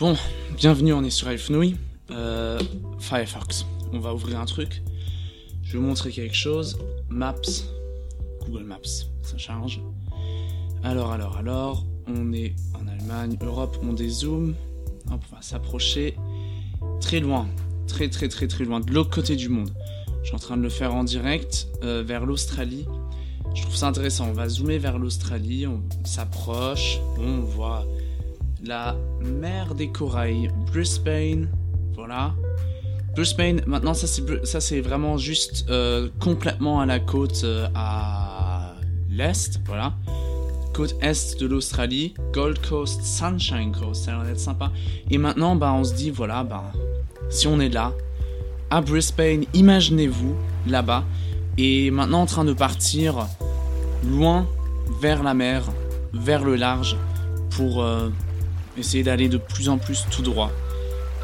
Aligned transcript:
Bon, 0.00 0.16
bienvenue, 0.56 0.92
on 0.92 1.04
est 1.04 1.10
sur 1.10 1.30
iFNOI. 1.30 1.74
Euh, 2.10 2.58
Firefox. 2.98 3.64
On 3.92 4.00
va 4.00 4.12
ouvrir 4.12 4.40
un 4.40 4.44
truc. 4.44 4.82
Je 5.62 5.74
vais 5.74 5.78
vous 5.78 5.84
montrer 5.84 6.10
quelque 6.10 6.34
chose. 6.34 6.76
Maps. 7.08 7.40
Google 8.44 8.64
Maps. 8.64 9.06
Ça 9.22 9.38
charge. 9.38 9.80
Alors, 10.82 11.12
alors, 11.12 11.36
alors. 11.36 11.84
On 12.08 12.32
est 12.32 12.56
en 12.74 12.88
Allemagne, 12.88 13.38
Europe, 13.40 13.78
on 13.84 13.92
dézoome. 13.92 14.56
On 15.12 15.20
va 15.32 15.40
s'approcher. 15.42 16.16
Très 17.00 17.20
loin. 17.20 17.46
Très, 17.86 18.08
très, 18.08 18.26
très, 18.26 18.48
très 18.48 18.64
loin. 18.64 18.80
De 18.80 18.92
l'autre 18.92 19.10
côté 19.10 19.36
du 19.36 19.48
monde. 19.48 19.70
Je 20.22 20.26
suis 20.26 20.34
en 20.34 20.40
train 20.40 20.56
de 20.56 20.62
le 20.62 20.70
faire 20.70 20.92
en 20.92 21.04
direct 21.04 21.68
euh, 21.84 22.02
vers 22.04 22.26
l'Australie. 22.26 22.84
Je 23.54 23.62
trouve 23.62 23.76
ça 23.76 23.86
intéressant. 23.86 24.26
On 24.28 24.32
va 24.32 24.48
zoomer 24.48 24.78
vers 24.78 24.98
l'Australie. 24.98 25.68
On 25.68 25.80
s'approche. 26.04 26.98
on 27.16 27.38
voit 27.42 27.86
la 28.66 28.96
mer 29.20 29.74
des 29.74 29.88
corails, 29.88 30.50
Brisbane, 30.72 31.48
voilà. 31.94 32.34
Brisbane, 33.14 33.60
maintenant 33.66 33.94
ça 33.94 34.06
c'est 34.06 34.44
ça 34.44 34.60
c'est 34.60 34.80
vraiment 34.80 35.16
juste 35.18 35.66
euh, 35.70 36.08
complètement 36.20 36.80
à 36.80 36.86
la 36.86 36.98
côte 36.98 37.42
euh, 37.44 37.68
à 37.74 38.74
l'est, 39.08 39.60
voilà. 39.66 39.94
Côte 40.72 40.96
est 41.00 41.38
de 41.38 41.46
l'Australie, 41.46 42.14
Gold 42.32 42.58
Coast, 42.66 43.02
Sunshine 43.04 43.70
Coast, 43.70 44.06
ça 44.06 44.16
va 44.16 44.28
être 44.28 44.40
sympa. 44.40 44.72
Et 45.08 45.18
maintenant, 45.18 45.54
bah 45.54 45.72
on 45.72 45.84
se 45.84 45.94
dit 45.94 46.10
voilà, 46.10 46.42
bah 46.42 46.72
si 47.30 47.46
on 47.46 47.60
est 47.60 47.68
là, 47.68 47.92
à 48.70 48.80
Brisbane, 48.80 49.44
imaginez-vous 49.54 50.34
là-bas, 50.66 51.04
et 51.58 51.92
maintenant 51.92 52.22
en 52.22 52.26
train 52.26 52.44
de 52.44 52.52
partir 52.52 53.28
loin 54.04 54.46
vers 55.00 55.22
la 55.22 55.34
mer, 55.34 55.64
vers 56.12 56.44
le 56.44 56.56
large, 56.56 56.96
pour 57.50 57.82
euh, 57.82 58.10
essayer 58.76 59.02
d'aller 59.02 59.28
de 59.28 59.38
plus 59.38 59.68
en 59.68 59.78
plus 59.78 60.06
tout 60.10 60.22
droit. 60.22 60.50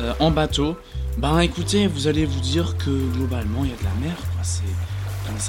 Euh, 0.01 0.13
en 0.19 0.31
bateau, 0.31 0.77
ben 1.19 1.41
écoutez, 1.41 1.87
vous 1.87 2.07
allez 2.07 2.25
vous 2.25 2.41
dire 2.41 2.77
que 2.79 2.91
globalement 3.15 3.65
il 3.65 3.71
y 3.71 3.75
a 3.75 3.77
de 3.77 3.85
la 3.85 4.07
mer, 4.07 4.17
C'est, 4.43 4.63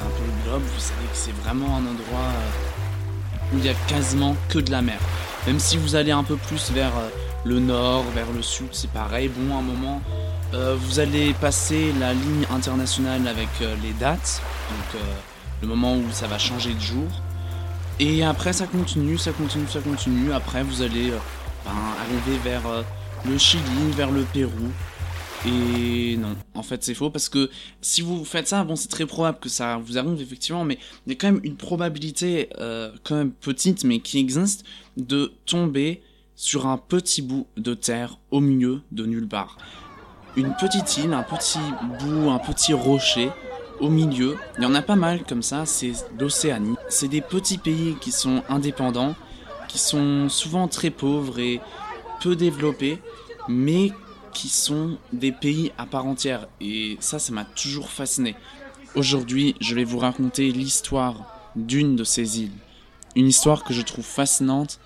un 0.03 0.05
peu 0.05 0.23
le 0.25 0.49
globe, 0.49 0.61
vous 0.61 0.79
savez 0.79 1.05
que 1.11 1.15
c'est 1.15 1.35
vraiment 1.43 1.77
un 1.77 1.81
endroit 1.81 2.27
euh, 2.27 3.53
où 3.53 3.57
il 3.57 3.65
y 3.65 3.69
a 3.69 3.73
quasiment 3.87 4.35
que 4.49 4.59
de 4.59 4.71
la 4.71 4.81
mer. 4.81 4.99
Même 5.47 5.59
si 5.59 5.77
vous 5.77 5.95
allez 5.95 6.11
un 6.11 6.23
peu 6.23 6.35
plus 6.35 6.71
vers 6.71 6.95
euh, 6.97 7.09
le 7.45 7.59
nord, 7.59 8.03
vers 8.13 8.31
le 8.35 8.41
sud, 8.41 8.67
c'est 8.71 8.91
pareil. 8.91 9.29
Bon, 9.29 9.55
à 9.55 9.59
un 9.59 9.63
moment, 9.63 10.01
vous 10.53 10.99
allez 10.99 11.33
passer 11.33 11.93
la 11.97 12.13
ligne 12.13 12.45
internationale 12.53 13.25
avec 13.25 13.47
les 13.81 13.93
dates, 13.93 14.41
donc 14.69 15.01
le 15.61 15.67
moment 15.67 15.95
où 15.95 16.03
ça 16.11 16.27
va 16.27 16.37
changer 16.37 16.73
de 16.73 16.79
jour. 16.79 17.07
Et 17.99 18.23
après, 18.23 18.51
ça 18.51 18.67
continue, 18.67 19.17
ça 19.17 19.31
continue, 19.31 19.67
ça 19.67 19.79
continue. 19.79 20.33
Après, 20.33 20.61
vous 20.61 20.81
allez 20.81 21.13
ben, 21.65 21.71
arriver 21.99 22.37
vers 22.43 22.67
euh, 22.67 22.83
le 23.25 23.37
Chili, 23.37 23.91
vers 23.95 24.11
le 24.11 24.23
Pérou. 24.23 24.71
Et 25.45 26.17
non, 26.17 26.35
en 26.53 26.61
fait 26.61 26.83
c'est 26.83 26.93
faux 26.93 27.09
parce 27.09 27.27
que 27.27 27.49
si 27.81 28.01
vous 28.01 28.23
faites 28.25 28.47
ça, 28.47 28.63
bon 28.63 28.75
c'est 28.75 28.89
très 28.89 29.07
probable 29.07 29.39
que 29.39 29.49
ça 29.49 29.77
vous 29.77 29.97
arrive 29.97 30.21
effectivement, 30.21 30.63
mais 30.63 30.77
il 31.07 31.13
y 31.13 31.15
a 31.15 31.17
quand 31.19 31.31
même 31.31 31.41
une 31.43 31.55
probabilité 31.55 32.49
euh, 32.59 32.91
quand 33.03 33.15
même 33.15 33.31
petite 33.31 33.83
mais 33.83 33.99
qui 33.99 34.19
existe 34.19 34.65
de 34.97 35.33
tomber 35.47 36.03
sur 36.35 36.67
un 36.67 36.77
petit 36.77 37.23
bout 37.23 37.47
de 37.57 37.73
terre 37.73 38.19
au 38.29 38.39
milieu 38.39 38.81
de 38.91 39.05
nulle 39.05 39.27
part. 39.27 39.57
Une 40.35 40.53
petite 40.59 40.97
île, 40.97 41.13
un 41.13 41.23
petit 41.23 41.59
bout, 41.99 42.29
un 42.29 42.39
petit 42.39 42.73
rocher 42.73 43.31
au 43.79 43.89
milieu. 43.89 44.37
Il 44.57 44.63
y 44.63 44.65
en 44.65 44.75
a 44.75 44.81
pas 44.81 44.95
mal 44.95 45.23
comme 45.23 45.41
ça, 45.41 45.65
c'est 45.65 45.91
l'Océanie. 46.19 46.75
C'est 46.87 47.07
des 47.07 47.21
petits 47.21 47.57
pays 47.57 47.95
qui 47.99 48.11
sont 48.11 48.43
indépendants 48.47 49.15
qui 49.71 49.79
sont 49.79 50.27
souvent 50.27 50.67
très 50.67 50.89
pauvres 50.89 51.39
et 51.39 51.61
peu 52.21 52.35
développés, 52.35 52.99
mais 53.47 53.91
qui 54.33 54.49
sont 54.49 54.97
des 55.13 55.31
pays 55.31 55.71
à 55.77 55.85
part 55.85 56.05
entière. 56.05 56.47
Et 56.59 56.97
ça, 56.99 57.19
ça 57.19 57.31
m'a 57.31 57.45
toujours 57.45 57.89
fasciné. 57.89 58.35
Aujourd'hui, 58.95 59.55
je 59.61 59.73
vais 59.73 59.85
vous 59.85 59.97
raconter 59.97 60.51
l'histoire 60.51 61.25
d'une 61.55 61.95
de 61.95 62.03
ces 62.03 62.41
îles. 62.41 62.51
Une 63.15 63.27
histoire 63.27 63.63
que 63.63 63.73
je 63.73 63.81
trouve 63.81 64.05
fascinante 64.05 64.79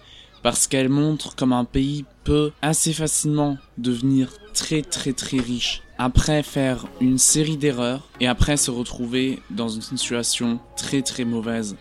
parce 0.44 0.68
qu'elle 0.68 0.90
montre 0.90 1.36
comme 1.36 1.54
un 1.54 1.66
pays 1.66 2.06
peut 2.24 2.52
assez 2.62 2.94
facilement 2.94 3.58
devenir 3.80 4.30
très 4.54 4.84
très 4.84 5.14
très 5.14 5.40
riche 5.40 5.82
après 5.98 6.44
faire 6.44 6.86
une 7.02 7.18
série 7.18 7.58
d'erreurs 7.58 8.08
et 8.20 8.28
après 8.28 8.58
se 8.58 8.70
retrouver 8.70 9.40
dans 9.50 9.70
une 9.70 9.82
situation 9.82 10.60
très 10.76 11.02
très 11.02 11.26
mauvaise 11.26 11.76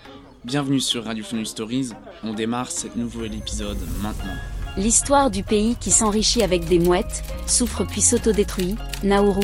Bienvenue 0.45 0.79
sur 0.79 1.05
Radio 1.05 1.25
Funny 1.25 1.47
Stories, 1.47 1.93
on 2.23 2.35
démarre 2.35 2.71
ce 2.71 2.87
nouvel 2.97 3.35
épisode 3.35 3.79
maintenant. 4.03 4.35
L'histoire 4.77 5.31
du 5.31 5.43
pays 5.43 5.75
qui 5.81 5.91
s'enrichit 5.91 6.43
avec 6.43 6.67
des 6.67 6.79
mouettes, 6.79 7.25
souffre 7.47 7.85
puis 7.85 8.03
s'autodétruit, 8.03 8.77
Nauru. 9.03 9.41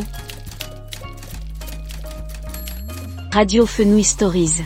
Radio 3.33 3.65
Fenouil 3.65 4.05
Stories. 4.05 4.63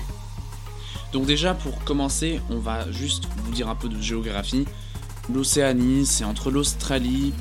Donc 1.13 1.25
déjà 1.27 1.55
pour 1.55 1.85
commencer, 1.85 2.41
on 2.51 2.59
va 2.59 2.91
juste 2.91 3.29
vous 3.45 3.53
dire 3.53 3.69
un 3.69 3.77
peu 3.77 3.89
de 3.89 4.01
géographie. 4.03 4.65
L'Océanie, 5.33 6.05
c'est 6.05 6.25
entre 6.25 6.51
l'Australie 6.51 7.33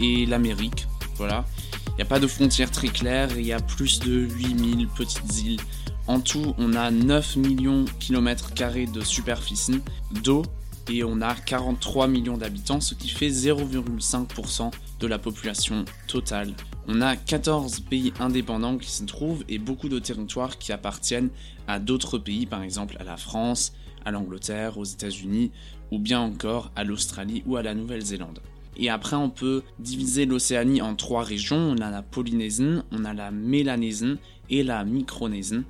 et 0.00 0.24
l'Amérique. 0.24 0.88
Voilà. 1.16 1.44
Il 1.88 1.96
n'y 1.96 2.02
a 2.02 2.06
pas 2.06 2.20
de 2.20 2.26
frontières 2.26 2.70
très 2.70 2.88
claires, 2.88 3.28
il 3.36 3.44
y 3.44 3.52
a 3.52 3.60
plus 3.60 4.00
de 4.00 4.12
8000 4.12 4.88
petites 4.88 5.42
îles 5.44 5.60
en 6.10 6.18
tout, 6.18 6.56
on 6.58 6.74
a 6.74 6.90
9 6.90 7.36
millions 7.36 7.84
de 7.84 7.90
kilomètres 8.00 8.52
carrés 8.52 8.86
de 8.86 9.00
superficie 9.00 9.80
d'eau 10.24 10.42
et 10.90 11.04
on 11.04 11.20
a 11.20 11.36
43 11.36 12.08
millions 12.08 12.36
d'habitants, 12.36 12.80
ce 12.80 12.96
qui 12.96 13.08
fait 13.08 13.28
0,5% 13.28 14.72
de 14.98 15.06
la 15.06 15.18
population 15.20 15.84
totale. 16.08 16.52
On 16.88 17.00
a 17.00 17.14
14 17.14 17.78
pays 17.88 18.12
indépendants 18.18 18.76
qui 18.76 18.90
s'y 18.90 19.06
trouvent 19.06 19.44
et 19.48 19.58
beaucoup 19.58 19.88
de 19.88 20.00
territoires 20.00 20.58
qui 20.58 20.72
appartiennent 20.72 21.30
à 21.68 21.78
d'autres 21.78 22.18
pays, 22.18 22.44
par 22.44 22.64
exemple 22.64 22.96
à 22.98 23.04
la 23.04 23.16
France, 23.16 23.72
à 24.04 24.10
l'Angleterre, 24.10 24.78
aux 24.78 24.84
États-Unis 24.84 25.52
ou 25.92 26.00
bien 26.00 26.18
encore 26.18 26.72
à 26.74 26.82
l'Australie 26.82 27.44
ou 27.46 27.54
à 27.56 27.62
la 27.62 27.74
Nouvelle-Zélande. 27.74 28.40
Et 28.76 28.90
après, 28.90 29.14
on 29.14 29.30
peut 29.30 29.62
diviser 29.78 30.26
l'Océanie 30.26 30.82
en 30.82 30.96
trois 30.96 31.22
régions. 31.22 31.56
On 31.56 31.78
a 31.80 31.90
la 31.90 32.02
Polynésie, 32.02 32.80
on 32.90 33.04
a 33.04 33.14
la 33.14 33.30
Mélanésie 33.30 34.16
et 34.48 34.64
la 34.64 34.84
Micronésie. 34.84 35.62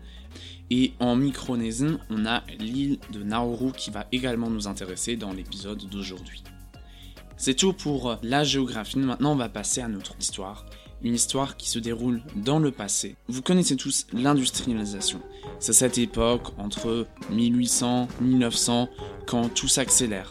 Et 0.70 0.92
en 1.00 1.16
Micronésie, 1.16 1.96
on 2.10 2.26
a 2.26 2.42
l'île 2.58 2.98
de 3.12 3.22
Nauru 3.22 3.72
qui 3.72 3.91
va 3.91 4.06
également 4.12 4.50
nous 4.50 4.68
intéresser 4.68 5.16
dans 5.16 5.32
l'épisode 5.32 5.84
d'aujourd'hui. 5.88 6.42
C'est 7.36 7.54
tout 7.54 7.72
pour 7.72 8.18
la 8.22 8.44
géographie, 8.44 8.98
maintenant 8.98 9.32
on 9.32 9.36
va 9.36 9.48
passer 9.48 9.80
à 9.80 9.88
notre 9.88 10.14
histoire. 10.20 10.66
Une 11.02 11.14
histoire 11.14 11.56
qui 11.56 11.70
se 11.70 11.78
déroule 11.78 12.20
dans 12.36 12.58
le 12.58 12.70
passé. 12.70 13.16
Vous 13.28 13.40
connaissez 13.40 13.76
tous 13.76 14.06
l'industrialisation. 14.12 15.22
C'est 15.58 15.72
cette 15.72 15.96
époque 15.96 16.48
entre 16.58 17.06
1800 17.30 18.08
1900 18.20 18.90
quand 19.26 19.48
tout 19.48 19.69
s'accélère. 19.69 20.30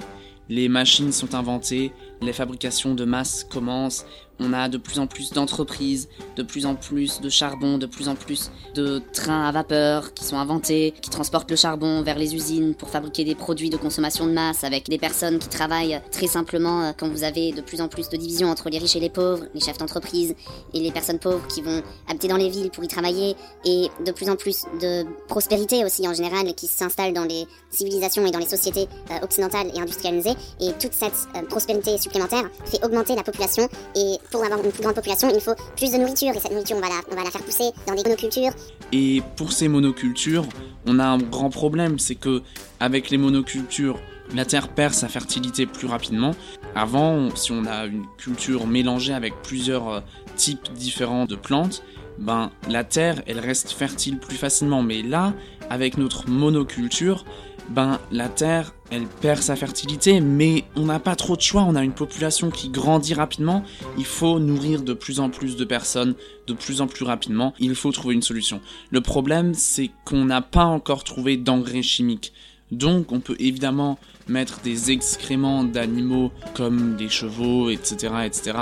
Les 0.49 0.69
machines 0.69 1.11
sont 1.11 1.33
inventées, 1.33 1.91
les 2.21 2.33
fabrications 2.33 2.93
de 2.93 3.05
masse 3.05 3.43
commencent, 3.43 4.05
on 4.39 4.53
a 4.53 4.69
de 4.69 4.77
plus 4.77 4.99
en 4.99 5.07
plus 5.07 5.31
d'entreprises, 5.31 6.09
de 6.35 6.43
plus 6.43 6.65
en 6.65 6.75
plus 6.75 7.21
de 7.21 7.29
charbon, 7.29 7.77
de 7.77 7.85
plus 7.85 8.07
en 8.07 8.15
plus 8.15 8.51
de 8.75 9.01
trains 9.13 9.47
à 9.47 9.51
vapeur 9.51 10.13
qui 10.13 10.23
sont 10.23 10.37
inventés, 10.37 10.93
qui 11.01 11.09
transportent 11.09 11.49
le 11.49 11.57
charbon 11.57 12.01
vers 12.01 12.17
les 12.17 12.35
usines 12.35 12.75
pour 12.75 12.89
fabriquer 12.89 13.23
des 13.23 13.35
produits 13.35 13.69
de 13.69 13.77
consommation 13.77 14.25
de 14.25 14.31
masse 14.31 14.63
avec 14.63 14.87
des 14.89 14.97
personnes 14.97 15.39
qui 15.39 15.49
travaillent 15.49 16.01
très 16.11 16.27
simplement 16.27 16.83
euh, 16.83 16.91
quand 16.97 17.09
vous 17.09 17.23
avez 17.23 17.51
de 17.51 17.61
plus 17.61 17.81
en 17.81 17.87
plus 17.87 18.09
de 18.09 18.17
divisions 18.17 18.49
entre 18.49 18.69
les 18.69 18.77
riches 18.77 18.95
et 18.95 18.99
les 18.99 19.09
pauvres, 19.09 19.45
les 19.53 19.59
chefs 19.59 19.77
d'entreprise 19.77 20.35
et 20.73 20.79
les 20.79 20.91
personnes 20.91 21.19
pauvres 21.19 21.45
qui 21.47 21.61
vont 21.61 21.81
habiter 22.07 22.27
dans 22.27 22.37
les 22.37 22.49
villes 22.49 22.69
pour 22.71 22.83
y 22.83 22.87
travailler 22.87 23.35
et 23.65 23.87
de 24.05 24.11
plus 24.11 24.29
en 24.29 24.35
plus 24.35 24.63
de 24.81 25.05
prospérité 25.27 25.83
aussi 25.85 26.07
en 26.07 26.13
général 26.13 26.53
qui 26.53 26.67
s'installe 26.67 27.13
dans 27.13 27.25
les 27.25 27.45
civilisations 27.69 28.25
et 28.25 28.31
dans 28.31 28.39
les 28.39 28.47
sociétés 28.47 28.87
euh, 29.11 29.23
occidentales 29.23 29.71
et 29.75 29.79
industrialisées. 29.79 30.35
Et 30.59 30.71
toute 30.73 30.93
cette 30.93 31.27
euh, 31.35 31.41
prospérité 31.43 31.97
supplémentaire 31.97 32.49
fait 32.65 32.83
augmenter 32.83 33.15
la 33.15 33.23
population 33.23 33.67
et 33.95 34.17
pour 34.31 34.43
avoir 34.43 34.63
une 34.63 34.71
plus 34.71 34.81
grande 34.81 34.95
population, 34.95 35.29
il 35.33 35.41
faut 35.41 35.55
plus 35.75 35.91
de 35.91 35.97
nourriture. 35.97 36.29
Et 36.35 36.39
cette 36.39 36.51
nourriture, 36.51 36.77
on 36.77 36.81
va 36.81 36.89
la, 36.89 37.01
on 37.11 37.15
va 37.15 37.23
la 37.23 37.31
faire 37.31 37.41
pousser 37.43 37.71
dans 37.87 37.95
des 37.95 38.03
monocultures. 38.03 38.51
Et 38.91 39.21
pour 39.35 39.51
ces 39.51 39.67
monocultures, 39.67 40.45
on 40.85 40.99
a 40.99 41.05
un 41.05 41.17
grand 41.17 41.49
problème, 41.49 41.99
c'est 41.99 42.15
que 42.15 42.41
avec 42.79 43.09
les 43.09 43.17
monocultures, 43.17 43.99
la 44.35 44.45
terre 44.45 44.67
perd 44.67 44.93
sa 44.93 45.07
fertilité 45.07 45.65
plus 45.65 45.87
rapidement. 45.87 46.35
Avant, 46.75 47.35
si 47.35 47.51
on 47.51 47.65
a 47.65 47.85
une 47.85 48.05
culture 48.17 48.67
mélangée 48.67 49.13
avec 49.13 49.33
plusieurs 49.41 49.89
euh, 49.89 49.99
types 50.35 50.71
différents 50.73 51.25
de 51.25 51.35
plantes, 51.35 51.83
ben 52.19 52.51
la 52.69 52.83
terre 52.83 53.23
elle 53.27 53.39
reste 53.39 53.71
fertile 53.71 54.19
plus 54.19 54.35
facilement. 54.35 54.83
Mais 54.83 55.01
là, 55.01 55.33
avec 55.69 55.97
notre 55.97 56.29
monoculture, 56.29 57.25
ben 57.69 57.99
la 58.11 58.29
terre 58.29 58.73
elle 58.91 59.05
perd 59.05 59.41
sa 59.41 59.55
fertilité, 59.55 60.19
mais 60.19 60.63
on 60.75 60.85
n'a 60.85 60.99
pas 60.99 61.15
trop 61.15 61.35
de 61.35 61.41
choix, 61.41 61.63
on 61.63 61.75
a 61.75 61.83
une 61.83 61.93
population 61.93 62.49
qui 62.49 62.69
grandit 62.69 63.13
rapidement, 63.13 63.63
il 63.97 64.05
faut 64.05 64.39
nourrir 64.39 64.81
de 64.81 64.93
plus 64.93 65.19
en 65.19 65.29
plus 65.29 65.55
de 65.55 65.63
personnes 65.63 66.15
de 66.47 66.53
plus 66.53 66.81
en 66.81 66.87
plus 66.87 67.05
rapidement, 67.05 67.53
il 67.59 67.75
faut 67.75 67.91
trouver 67.91 68.15
une 68.15 68.23
solution. 68.23 68.61
Le 68.89 69.01
problème 69.01 69.53
c'est 69.53 69.91
qu'on 70.05 70.25
n'a 70.25 70.41
pas 70.41 70.65
encore 70.65 71.03
trouvé 71.03 71.37
d'engrais 71.37 71.83
chimiques. 71.83 72.33
Donc 72.71 73.11
on 73.11 73.19
peut 73.19 73.35
évidemment 73.39 73.97
mettre 74.27 74.61
des 74.61 74.91
excréments 74.91 75.63
d'animaux 75.63 76.31
comme 76.53 76.95
des 76.95 77.09
chevaux, 77.09 77.69
etc., 77.69 78.13
etc., 78.25 78.57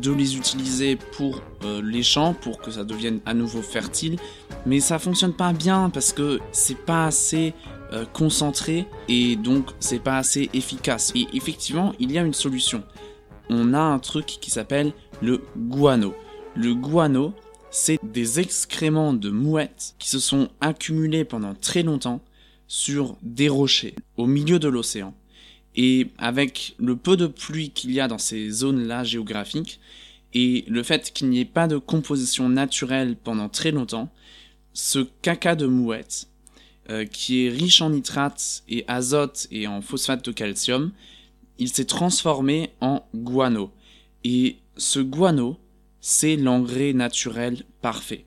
de 0.00 0.12
les 0.12 0.36
utiliser 0.36 0.96
pour 0.96 1.42
euh, 1.64 1.82
les 1.82 2.04
champs 2.04 2.34
pour 2.34 2.60
que 2.60 2.70
ça 2.70 2.84
devienne 2.84 3.20
à 3.26 3.34
nouveau 3.34 3.62
fertile, 3.62 4.16
mais 4.64 4.78
ça 4.78 5.00
fonctionne 5.00 5.32
pas 5.32 5.52
bien 5.52 5.90
parce 5.90 6.12
que 6.12 6.38
c'est 6.52 6.78
pas 6.78 7.06
assez 7.06 7.52
euh, 7.92 8.04
concentré 8.06 8.86
et 9.08 9.36
donc 9.36 9.70
c'est 9.80 9.98
pas 9.98 10.18
assez 10.18 10.50
efficace. 10.54 11.12
Et 11.14 11.26
effectivement, 11.34 11.94
il 11.98 12.12
y 12.12 12.18
a 12.18 12.22
une 12.22 12.34
solution. 12.34 12.82
On 13.50 13.74
a 13.74 13.80
un 13.80 13.98
truc 13.98 14.26
qui 14.26 14.50
s'appelle 14.50 14.92
le 15.20 15.42
guano. 15.56 16.14
Le 16.54 16.74
guano, 16.74 17.34
c'est 17.70 17.98
des 18.02 18.40
excréments 18.40 19.12
de 19.12 19.30
mouettes 19.30 19.94
qui 19.98 20.08
se 20.08 20.18
sont 20.18 20.48
accumulés 20.60 21.24
pendant 21.24 21.54
très 21.54 21.82
longtemps 21.82 22.20
sur 22.66 23.16
des 23.22 23.48
rochers 23.48 23.94
au 24.16 24.26
milieu 24.26 24.58
de 24.58 24.68
l'océan. 24.68 25.14
Et 25.76 26.08
avec 26.18 26.74
le 26.78 26.96
peu 26.96 27.16
de 27.16 27.26
pluie 27.26 27.70
qu'il 27.70 27.92
y 27.92 28.00
a 28.00 28.08
dans 28.08 28.18
ces 28.18 28.50
zones-là 28.50 29.04
géographiques, 29.04 29.80
et 30.34 30.64
le 30.68 30.82
fait 30.82 31.12
qu'il 31.12 31.28
n'y 31.28 31.40
ait 31.40 31.44
pas 31.44 31.66
de 31.66 31.76
composition 31.76 32.48
naturelle 32.48 33.16
pendant 33.16 33.48
très 33.48 33.70
longtemps, 33.70 34.10
ce 34.72 35.00
caca 35.20 35.54
de 35.54 35.66
mouette, 35.66 36.28
euh, 36.90 37.04
qui 37.04 37.46
est 37.46 37.48
riche 37.48 37.80
en 37.80 37.90
nitrates 37.90 38.64
et 38.68 38.84
azote 38.88 39.46
et 39.50 39.66
en 39.66 39.80
phosphate 39.80 40.24
de 40.24 40.32
calcium, 40.32 40.92
il 41.58 41.68
s'est 41.68 41.84
transformé 41.84 42.70
en 42.80 43.04
guano. 43.14 43.70
Et 44.24 44.56
ce 44.76 45.00
guano, 45.00 45.58
c'est 46.00 46.36
l'engrais 46.36 46.92
naturel 46.92 47.64
parfait. 47.80 48.24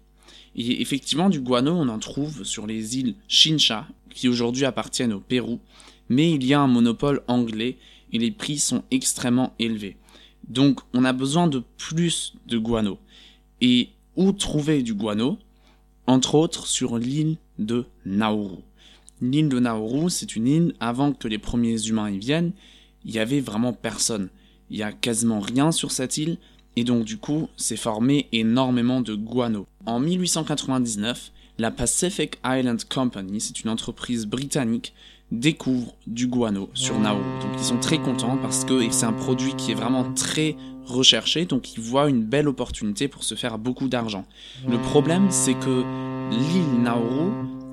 Et 0.55 0.81
effectivement, 0.81 1.29
du 1.29 1.41
guano, 1.41 1.73
on 1.73 1.89
en 1.89 1.99
trouve 1.99 2.43
sur 2.43 2.65
les 2.65 2.97
îles 2.97 3.15
Chincha, 3.27 3.87
qui 4.09 4.29
aujourd'hui 4.29 4.65
appartiennent 4.65 5.13
au 5.13 5.19
Pérou, 5.19 5.59
mais 6.07 6.31
il 6.31 6.45
y 6.45 6.53
a 6.53 6.61
un 6.61 6.67
monopole 6.67 7.23
anglais 7.27 7.77
et 8.13 8.17
les 8.17 8.31
prix 8.31 8.57
sont 8.57 8.83
extrêmement 8.91 9.53
élevés. 9.59 9.97
Donc 10.47 10.79
on 10.93 11.03
a 11.03 11.11
besoin 11.11 11.47
de 11.47 11.61
plus 11.77 12.35
de 12.47 12.57
guano. 12.57 12.97
Et 13.59 13.89
où 14.15 14.31
trouver 14.31 14.81
du 14.81 14.93
guano? 14.93 15.37
Entre 16.07 16.35
autres 16.35 16.67
sur 16.67 16.97
l'île 16.97 17.37
de 17.59 17.85
Nauru. 18.05 18.57
L'île 19.21 19.49
de 19.49 19.59
Nauru, 19.59 20.09
c'est 20.09 20.35
une 20.35 20.47
île, 20.47 20.75
avant 20.79 21.13
que 21.13 21.27
les 21.27 21.37
premiers 21.37 21.87
humains 21.87 22.09
y 22.09 22.17
viennent, 22.17 22.51
il 23.05 23.13
y 23.13 23.19
avait 23.19 23.39
vraiment 23.39 23.73
personne. 23.73 24.29
Il 24.69 24.77
y 24.77 24.83
a 24.83 24.91
quasiment 24.91 25.39
rien 25.39 25.71
sur 25.71 25.91
cette 25.91 26.17
île, 26.17 26.37
et 26.75 26.83
donc 26.83 27.05
du 27.05 27.17
coup, 27.17 27.47
c'est 27.55 27.77
formé 27.77 28.27
énormément 28.31 29.01
de 29.01 29.15
guano. 29.15 29.67
En 29.85 29.99
1899, 29.99 31.31
la 31.57 31.71
Pacific 31.71 32.37
Island 32.45 32.83
Company, 32.83 33.39
c'est 33.39 33.61
une 33.61 33.69
entreprise 33.69 34.25
britannique, 34.25 34.93
découvre 35.31 35.93
du 36.05 36.27
guano 36.27 36.69
sur 36.73 36.99
Nauru. 36.99 37.23
Donc 37.41 37.51
ils 37.57 37.63
sont 37.63 37.79
très 37.79 37.97
contents 37.97 38.37
parce 38.37 38.65
que 38.65 38.91
c'est 38.91 39.05
un 39.05 39.13
produit 39.13 39.55
qui 39.55 39.71
est 39.71 39.75
vraiment 39.75 40.13
très 40.13 40.55
recherché, 40.85 41.45
donc 41.45 41.73
ils 41.75 41.81
voient 41.81 42.09
une 42.09 42.23
belle 42.23 42.47
opportunité 42.47 43.07
pour 43.07 43.23
se 43.23 43.35
faire 43.35 43.57
beaucoup 43.57 43.87
d'argent. 43.87 44.25
Le 44.67 44.77
problème, 44.77 45.27
c'est 45.31 45.55
que 45.55 45.83
l'île 46.31 46.81
Nauru 46.81 47.31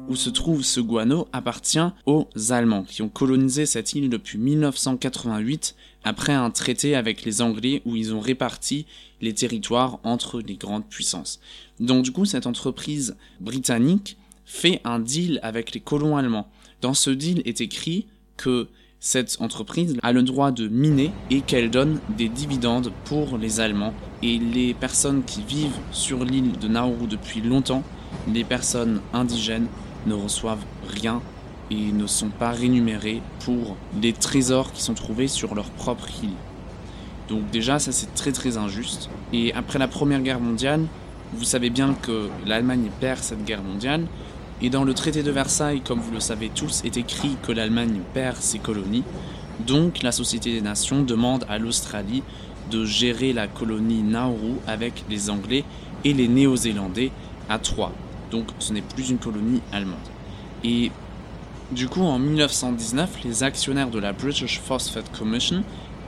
où 0.08 0.16
se 0.16 0.30
trouve 0.30 0.62
ce 0.62 0.80
guano 0.80 1.28
appartient 1.32 1.78
aux 2.06 2.28
Allemands 2.50 2.82
qui 2.82 3.02
ont 3.02 3.08
colonisé 3.08 3.66
cette 3.66 3.94
île 3.94 4.10
depuis 4.10 4.38
1988 4.38 5.74
après 6.04 6.32
un 6.32 6.50
traité 6.50 6.94
avec 6.94 7.24
les 7.24 7.40
Anglais 7.40 7.82
où 7.84 7.96
ils 7.96 8.14
ont 8.14 8.20
réparti 8.20 8.86
les 9.20 9.32
territoires 9.32 10.00
entre 10.02 10.40
les 10.40 10.56
grandes 10.56 10.86
puissances. 10.86 11.40
Donc 11.80 12.04
du 12.04 12.12
coup 12.12 12.24
cette 12.24 12.46
entreprise 12.46 13.16
britannique 13.40 14.16
fait 14.44 14.80
un 14.84 14.98
deal 14.98 15.38
avec 15.42 15.72
les 15.72 15.80
colons 15.80 16.16
allemands. 16.16 16.48
Dans 16.80 16.94
ce 16.94 17.10
deal 17.10 17.42
est 17.44 17.60
écrit 17.60 18.06
que 18.36 18.68
cette 19.04 19.38
entreprise 19.40 19.98
a 20.04 20.12
le 20.12 20.22
droit 20.22 20.52
de 20.52 20.68
miner 20.68 21.10
et 21.28 21.40
qu'elle 21.40 21.70
donne 21.70 21.98
des 22.16 22.28
dividendes 22.28 22.92
pour 23.04 23.36
les 23.36 23.58
Allemands 23.58 23.94
et 24.22 24.38
les 24.38 24.74
personnes 24.74 25.24
qui 25.24 25.42
vivent 25.42 25.76
sur 25.90 26.24
l'île 26.24 26.56
de 26.56 26.68
Nauru 26.68 27.08
depuis 27.08 27.40
longtemps, 27.40 27.82
les 28.32 28.44
personnes 28.44 29.00
indigènes, 29.12 29.66
ne 30.06 30.14
reçoivent 30.14 30.64
rien 30.88 31.20
et 31.72 31.90
ne 31.90 32.06
sont 32.06 32.28
pas 32.28 32.50
rémunérés 32.50 33.22
pour 33.44 33.76
des 34.00 34.12
trésors 34.12 34.72
qui 34.72 34.82
sont 34.82 34.94
trouvés 34.94 35.28
sur 35.28 35.56
leur 35.56 35.70
propre 35.70 36.06
île. 36.22 36.30
Donc 37.28 37.50
déjà 37.50 37.80
ça 37.80 37.90
c'est 37.90 38.14
très 38.14 38.30
très 38.30 38.56
injuste. 38.56 39.10
Et 39.32 39.52
après 39.54 39.80
la 39.80 39.88
Première 39.88 40.20
Guerre 40.20 40.40
mondiale, 40.40 40.86
vous 41.34 41.44
savez 41.44 41.70
bien 41.70 41.94
que 41.94 42.28
l'Allemagne 42.46 42.88
perd 43.00 43.18
cette 43.18 43.44
guerre 43.44 43.64
mondiale. 43.64 44.06
Et 44.62 44.70
dans 44.70 44.84
le 44.84 44.94
traité 44.94 45.22
de 45.22 45.30
Versailles, 45.30 45.80
comme 45.80 46.00
vous 46.00 46.12
le 46.12 46.20
savez 46.20 46.48
tous, 46.48 46.82
est 46.84 46.96
écrit 46.96 47.36
que 47.42 47.52
l'Allemagne 47.52 48.00
perd 48.14 48.36
ses 48.36 48.58
colonies. 48.58 49.04
Donc 49.66 50.02
la 50.02 50.12
Société 50.12 50.52
des 50.52 50.60
Nations 50.60 51.02
demande 51.02 51.44
à 51.48 51.58
l'Australie 51.58 52.22
de 52.70 52.84
gérer 52.84 53.32
la 53.32 53.48
colonie 53.48 54.02
Nauru 54.02 54.54
avec 54.66 55.04
les 55.10 55.28
Anglais 55.30 55.64
et 56.04 56.12
les 56.12 56.28
Néo-Zélandais 56.28 57.10
à 57.48 57.58
trois 57.58 57.92
donc 58.32 58.46
ce 58.58 58.72
n'est 58.72 58.82
plus 58.82 59.10
une 59.10 59.18
colonie 59.18 59.60
allemande. 59.70 59.98
Et 60.64 60.90
du 61.70 61.88
coup, 61.88 62.00
en 62.00 62.18
1919, 62.18 63.24
les 63.24 63.42
actionnaires 63.44 63.90
de 63.90 63.98
la 63.98 64.12
British 64.12 64.58
Phosphate 64.60 65.16
Commission, 65.16 65.62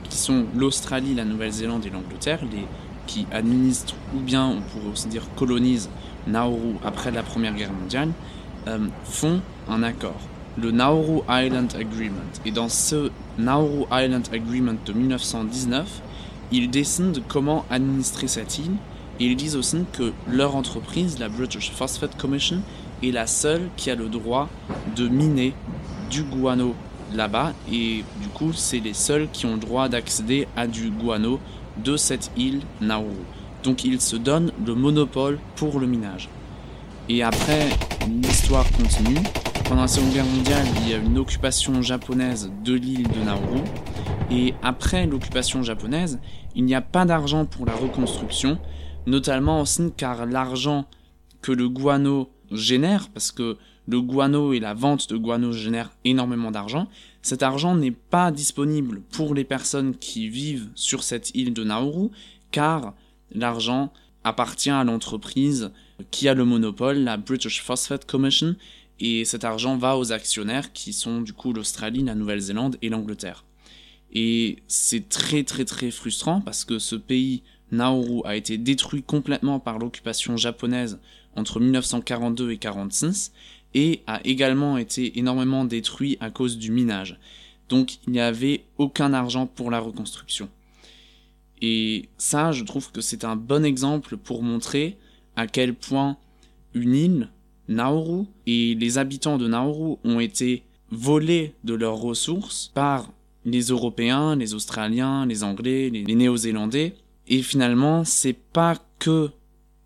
qui 0.09 0.17
sont 0.17 0.45
l'Australie, 0.55 1.13
la 1.13 1.23
Nouvelle-Zélande 1.23 1.85
et 1.85 1.89
l'Angleterre, 1.89 2.39
les 2.51 2.65
qui 3.07 3.27
administrent 3.31 3.93
ou 4.15 4.19
bien 4.19 4.47
on 4.47 4.61
pourrait 4.61 4.91
aussi 4.91 5.07
dire 5.07 5.21
colonisent 5.35 5.91
Nauru 6.25 6.73
après 6.83 7.11
la 7.11 7.21
Première 7.21 7.53
Guerre 7.53 7.71
mondiale, 7.71 8.09
euh, 8.67 8.79
font 9.03 9.41
un 9.69 9.83
accord, 9.83 10.19
le 10.57 10.71
Nauru 10.71 11.21
Island 11.29 11.73
Agreement. 11.75 12.21
Et 12.45 12.51
dans 12.51 12.69
ce 12.69 13.11
Nauru 13.37 13.85
Island 13.91 14.27
Agreement 14.33 14.75
de 14.85 14.93
1919, 14.93 16.01
ils 16.51 16.69
décident 16.69 17.19
comment 17.27 17.65
administrer 17.69 18.27
cette 18.27 18.59
île 18.59 18.75
et 19.19 19.25
ils 19.27 19.35
disent 19.35 19.55
aussi 19.55 19.85
que 19.93 20.11
leur 20.29 20.55
entreprise, 20.55 21.19
la 21.19 21.29
British 21.29 21.71
Phosphate 21.71 22.17
Commission, 22.17 22.61
est 23.03 23.11
la 23.11 23.27
seule 23.27 23.69
qui 23.77 23.89
a 23.89 23.95
le 23.95 24.09
droit 24.09 24.49
de 24.95 25.07
miner 25.07 25.53
du 26.09 26.23
guano 26.23 26.75
là-bas. 27.13 27.53
Et 27.71 28.03
du 28.21 28.27
coup, 28.33 28.51
c'est 28.53 28.79
les 28.79 28.93
seuls 28.93 29.27
qui 29.31 29.45
ont 29.45 29.53
le 29.53 29.59
droit 29.59 29.89
d'accéder 29.89 30.47
à 30.55 30.67
du 30.67 30.89
guano 30.89 31.39
de 31.83 31.97
cette 31.97 32.31
île 32.37 32.61
Nauru. 32.81 33.15
Donc 33.63 33.83
ils 33.83 34.01
se 34.01 34.15
donnent 34.15 34.51
le 34.65 34.75
monopole 34.75 35.39
pour 35.55 35.79
le 35.79 35.87
minage. 35.87 36.29
Et 37.09 37.23
après, 37.23 37.69
l'histoire 38.07 38.65
continue. 38.71 39.19
Pendant 39.65 39.81
la 39.81 39.87
Seconde 39.87 40.13
Guerre 40.13 40.25
mondiale, 40.25 40.65
il 40.81 40.89
y 40.89 40.93
a 40.93 40.97
une 40.97 41.17
occupation 41.17 41.81
japonaise 41.81 42.51
de 42.63 42.73
l'île 42.73 43.07
de 43.07 43.19
Nauru. 43.19 43.61
Et 44.31 44.53
après 44.63 45.05
l'occupation 45.05 45.63
japonaise, 45.63 46.19
il 46.55 46.65
n'y 46.65 46.75
a 46.75 46.81
pas 46.81 47.05
d'argent 47.05 47.45
pour 47.45 47.65
la 47.65 47.73
reconstruction 47.73 48.59
notamment 49.05 49.61
aussi 49.61 49.91
car 49.95 50.25
l'argent 50.25 50.85
que 51.41 51.51
le 51.51 51.69
guano 51.69 52.29
génère, 52.51 53.09
parce 53.09 53.31
que 53.31 53.57
le 53.87 54.01
guano 54.01 54.53
et 54.53 54.59
la 54.59 54.73
vente 54.73 55.09
de 55.09 55.17
guano 55.17 55.51
génèrent 55.51 55.91
énormément 56.03 56.51
d'argent, 56.51 56.87
cet 57.21 57.43
argent 57.43 57.75
n'est 57.75 57.91
pas 57.91 58.31
disponible 58.31 59.01
pour 59.11 59.35
les 59.35 59.43
personnes 59.43 59.95
qui 59.95 60.27
vivent 60.27 60.69
sur 60.75 61.03
cette 61.03 61.35
île 61.35 61.53
de 61.53 61.63
Nauru, 61.63 62.09
car 62.51 62.93
l'argent 63.31 63.91
appartient 64.23 64.71
à 64.71 64.83
l'entreprise 64.83 65.71
qui 66.11 66.27
a 66.27 66.33
le 66.33 66.45
monopole, 66.45 66.99
la 66.99 67.17
British 67.17 67.61
Phosphate 67.61 68.05
Commission, 68.05 68.55
et 68.99 69.25
cet 69.25 69.43
argent 69.43 69.77
va 69.77 69.97
aux 69.97 70.11
actionnaires 70.11 70.71
qui 70.73 70.93
sont 70.93 71.21
du 71.21 71.33
coup 71.33 71.53
l'Australie, 71.53 72.03
la 72.03 72.15
Nouvelle-Zélande 72.15 72.77
et 72.81 72.89
l'Angleterre. 72.89 73.43
Et 74.13 74.59
c'est 74.67 75.09
très 75.09 75.43
très 75.43 75.65
très 75.65 75.91
frustrant 75.91 76.39
parce 76.39 76.63
que 76.63 76.79
ce 76.79 76.95
pays 76.95 77.43
Nauru 77.71 78.21
a 78.23 78.35
été 78.35 78.57
détruit 78.57 79.03
complètement 79.03 79.59
par 79.59 79.79
l'occupation 79.79 80.37
japonaise 80.37 80.99
entre 81.35 81.59
1942 81.59 82.45
et 82.45 82.47
1946 82.47 83.33
et 83.73 84.01
a 84.07 84.21
également 84.23 84.77
été 84.77 85.19
énormément 85.19 85.65
détruit 85.65 86.17
à 86.21 86.29
cause 86.29 86.57
du 86.57 86.71
minage. 86.71 87.19
Donc 87.67 87.97
il 88.07 88.13
n'y 88.13 88.21
avait 88.21 88.63
aucun 88.77 89.11
argent 89.11 89.47
pour 89.47 89.69
la 89.69 89.79
reconstruction. 89.79 90.49
Et 91.61 92.09
ça, 92.17 92.51
je 92.51 92.63
trouve 92.63 92.91
que 92.91 93.01
c'est 93.01 93.25
un 93.25 93.35
bon 93.35 93.65
exemple 93.65 94.17
pour 94.17 94.43
montrer 94.43 94.97
à 95.35 95.47
quel 95.47 95.73
point 95.73 96.17
une 96.73 96.95
île, 96.95 97.29
Nauru, 97.67 98.25
et 98.45 98.75
les 98.75 98.97
habitants 98.97 99.37
de 99.37 99.47
Nauru 99.47 99.97
ont 100.03 100.19
été 100.19 100.63
volés 100.91 101.53
de 101.63 101.73
leurs 101.73 101.97
ressources 101.97 102.71
par 102.73 103.09
les 103.43 103.63
Européens, 103.67 104.35
les 104.35 104.53
Australiens, 104.53 105.25
les 105.25 105.43
Anglais, 105.43 105.89
les 105.89 106.15
Néo-Zélandais, 106.15 106.95
et 107.27 107.41
finalement, 107.41 108.03
c'est 108.03 108.33
pas 108.33 108.75
que 108.99 109.31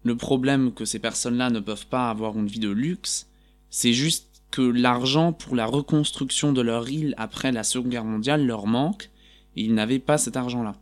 le 0.04 0.16
problème 0.16 0.74
que 0.74 0.86
ces 0.86 1.00
personnes-là 1.00 1.50
ne 1.50 1.60
peuvent 1.60 1.88
pas 1.88 2.10
avoir 2.10 2.38
une 2.38 2.48
vie 2.48 2.60
de 2.60 2.70
luxe, 2.70 3.28
c'est 3.70 3.94
juste 3.94 4.28
que 4.52 4.62
l'argent 4.62 5.32
pour 5.32 5.56
la 5.56 5.66
reconstruction 5.66 6.54
de 6.54 6.62
leur 6.62 6.90
île 6.90 7.14
après 7.18 7.52
la 7.52 7.64
Seconde 7.64 7.92
Guerre 7.92 8.06
mondiale 8.06 8.46
leur 8.46 8.66
manque, 8.66 9.10
et 9.56 9.62
ils 9.62 9.74
n'avaient 9.74 10.00
pas 10.00 10.18
cet 10.18 10.38
argent-là. 10.38 10.76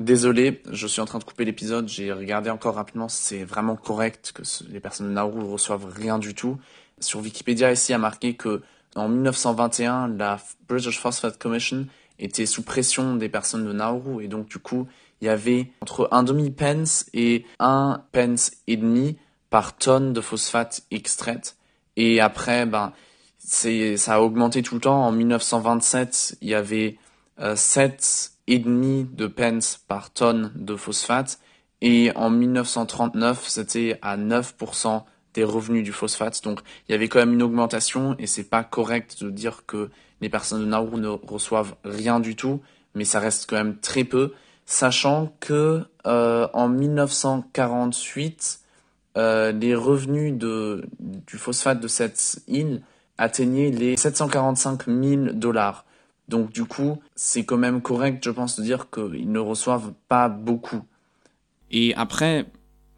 Désolé, 0.00 0.62
je 0.72 0.86
suis 0.86 1.02
en 1.02 1.04
train 1.04 1.18
de 1.18 1.24
couper 1.24 1.44
l'épisode, 1.44 1.86
j'ai 1.86 2.10
regardé 2.10 2.48
encore 2.48 2.76
rapidement 2.76 3.10
c'est 3.10 3.44
vraiment 3.44 3.76
correct 3.76 4.32
que 4.34 4.40
les 4.70 4.80
personnes 4.80 5.08
de 5.08 5.12
Nauru 5.12 5.42
reçoivent 5.44 5.92
rien 5.94 6.18
du 6.18 6.34
tout. 6.34 6.58
Sur 7.00 7.20
Wikipédia 7.20 7.70
ici 7.70 7.92
a 7.92 7.98
marqué 7.98 8.34
que 8.34 8.62
En 8.96 9.10
1921, 9.10 10.08
la 10.08 10.40
British 10.66 10.98
Phosphate 10.98 11.38
Commission 11.38 11.86
était 12.18 12.46
sous 12.46 12.62
pression 12.62 13.14
des 13.16 13.28
personnes 13.28 13.66
de 13.66 13.74
Nauru 13.74 14.24
et 14.24 14.28
donc 14.28 14.48
du 14.48 14.58
coup, 14.58 14.88
il 15.20 15.26
y 15.26 15.28
avait 15.28 15.70
entre 15.82 16.08
un 16.12 16.22
demi 16.22 16.50
pence 16.50 17.04
et 17.12 17.44
un 17.58 18.02
pence 18.10 18.52
et 18.68 18.78
demi 18.78 19.18
par 19.50 19.76
tonne 19.76 20.14
de 20.14 20.22
phosphate 20.22 20.80
extraite. 20.90 21.58
Et 21.96 22.20
après, 22.20 22.64
ben, 22.64 22.94
c'est, 23.36 23.98
ça 23.98 24.14
a 24.14 24.20
augmenté 24.20 24.62
tout 24.62 24.76
le 24.76 24.80
temps. 24.80 25.04
En 25.04 25.12
1927, 25.12 26.38
il 26.40 26.48
y 26.48 26.54
avait 26.54 26.96
euh, 27.38 27.54
7,5 28.48 29.14
de 29.14 29.26
pence 29.26 29.80
par 29.88 30.10
tonne 30.10 30.52
de 30.56 30.76
phosphate. 30.76 31.38
Et 31.82 32.12
en 32.14 32.30
1939, 32.30 33.48
c'était 33.48 33.98
à 34.02 34.16
9% 34.16 35.02
des 35.34 35.44
revenus 35.44 35.84
du 35.84 35.92
phosphate. 35.92 36.42
Donc, 36.44 36.60
il 36.88 36.92
y 36.92 36.94
avait 36.94 37.08
quand 37.08 37.20
même 37.20 37.32
une 37.32 37.42
augmentation 37.42 38.16
et 38.18 38.26
c'est 38.26 38.48
pas 38.48 38.64
correct 38.64 39.22
de 39.22 39.30
dire 39.30 39.64
que 39.66 39.90
les 40.20 40.28
personnes 40.28 40.60
de 40.60 40.66
Nauru 40.66 41.00
ne 41.00 41.08
reçoivent 41.08 41.76
rien 41.84 42.20
du 42.20 42.36
tout, 42.36 42.60
mais 42.94 43.04
ça 43.04 43.20
reste 43.20 43.48
quand 43.48 43.56
même 43.56 43.78
très 43.78 44.04
peu, 44.04 44.32
sachant 44.66 45.32
que 45.40 45.84
euh, 46.06 46.48
en 46.52 46.68
1948, 46.68 48.60
euh, 49.16 49.52
les 49.52 49.74
revenus 49.74 50.36
de, 50.36 50.84
du 50.98 51.36
phosphate 51.36 51.80
de 51.80 51.88
cette 51.88 52.40
île 52.46 52.82
atteignaient 53.18 53.70
les 53.70 53.96
745 53.96 54.86
000 54.86 55.32
dollars. 55.32 55.84
Donc 56.30 56.52
du 56.52 56.64
coup, 56.64 57.00
c'est 57.16 57.44
quand 57.44 57.58
même 57.58 57.82
correct, 57.82 58.24
je 58.24 58.30
pense, 58.30 58.56
de 58.56 58.62
dire 58.62 58.88
qu'ils 58.88 59.30
ne 59.32 59.40
reçoivent 59.40 59.92
pas 60.06 60.28
beaucoup. 60.28 60.82
Et 61.72 61.92
après, 61.96 62.46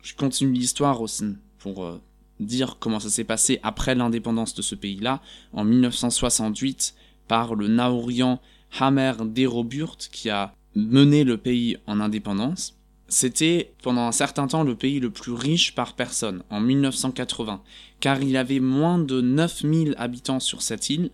je 0.02 0.14
continue 0.14 0.52
l'histoire 0.52 1.00
aussi 1.00 1.36
pour 1.58 1.82
euh, 1.82 1.98
dire 2.40 2.76
comment 2.78 3.00
ça 3.00 3.08
s'est 3.08 3.24
passé 3.24 3.58
après 3.62 3.94
l'indépendance 3.94 4.54
de 4.54 4.60
ce 4.60 4.74
pays-là, 4.74 5.22
en 5.54 5.64
1968, 5.64 6.94
par 7.26 7.54
le 7.54 7.68
Naurian 7.68 8.38
Hammer 8.78 9.14
Deroburt 9.24 9.96
qui 10.12 10.28
a 10.28 10.54
mené 10.74 11.24
le 11.24 11.38
pays 11.38 11.78
en 11.86 12.00
indépendance. 12.00 12.76
C'était 13.08 13.72
pendant 13.82 14.06
un 14.06 14.12
certain 14.12 14.46
temps 14.46 14.62
le 14.62 14.74
pays 14.74 15.00
le 15.00 15.08
plus 15.10 15.32
riche 15.32 15.74
par 15.74 15.94
personne, 15.94 16.42
en 16.50 16.60
1980, 16.60 17.62
car 18.00 18.22
il 18.22 18.36
avait 18.36 18.60
moins 18.60 18.98
de 18.98 19.22
9000 19.22 19.94
habitants 19.96 20.40
sur 20.40 20.60
cette 20.60 20.90
île, 20.90 21.10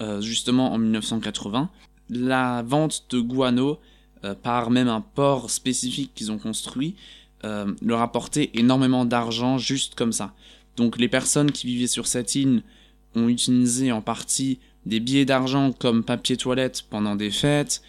euh, 0.00 0.20
justement 0.20 0.72
en 0.72 0.78
1980. 0.78 1.70
La 2.10 2.62
vente 2.62 3.06
de 3.10 3.20
guano 3.20 3.78
euh, 4.24 4.34
par 4.34 4.70
même 4.70 4.88
un 4.88 5.00
port 5.00 5.50
spécifique 5.50 6.12
qu'ils 6.14 6.32
ont 6.32 6.38
construit 6.38 6.94
euh, 7.44 7.72
leur 7.82 8.00
apportait 8.00 8.50
énormément 8.54 9.04
d'argent 9.04 9.58
juste 9.58 9.94
comme 9.94 10.12
ça. 10.12 10.34
Donc 10.76 10.98
les 10.98 11.08
personnes 11.08 11.50
qui 11.50 11.66
vivaient 11.66 11.86
sur 11.86 12.06
cette 12.06 12.34
île 12.34 12.62
ont 13.14 13.28
utilisé 13.28 13.92
en 13.92 14.00
partie 14.00 14.58
des 14.86 15.00
billets 15.00 15.24
d'argent 15.24 15.72
comme 15.72 16.04
papier 16.04 16.36
toilette 16.36 16.84
pendant 16.88 17.14
des 17.14 17.30
fêtes, 17.30 17.82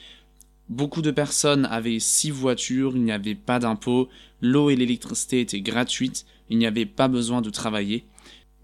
Beaucoup 0.69 1.01
de 1.01 1.12
personnes 1.12 1.65
avaient 1.65 2.00
six 2.00 2.31
voitures, 2.31 2.93
il 2.95 3.03
n'y 3.03 3.12
avait 3.12 3.36
pas 3.36 3.60
d'impôts, 3.60 4.10
l'eau 4.41 4.69
et 4.69 4.75
l'électricité 4.75 5.41
étaient 5.41 5.62
gratuites, 5.62 6.25
il 6.50 6.57
n'y 6.57 6.65
avait 6.65 6.86
pas 6.86 7.10
besoin 7.10 7.41
de 7.41 7.50
travailler. 7.50 8.05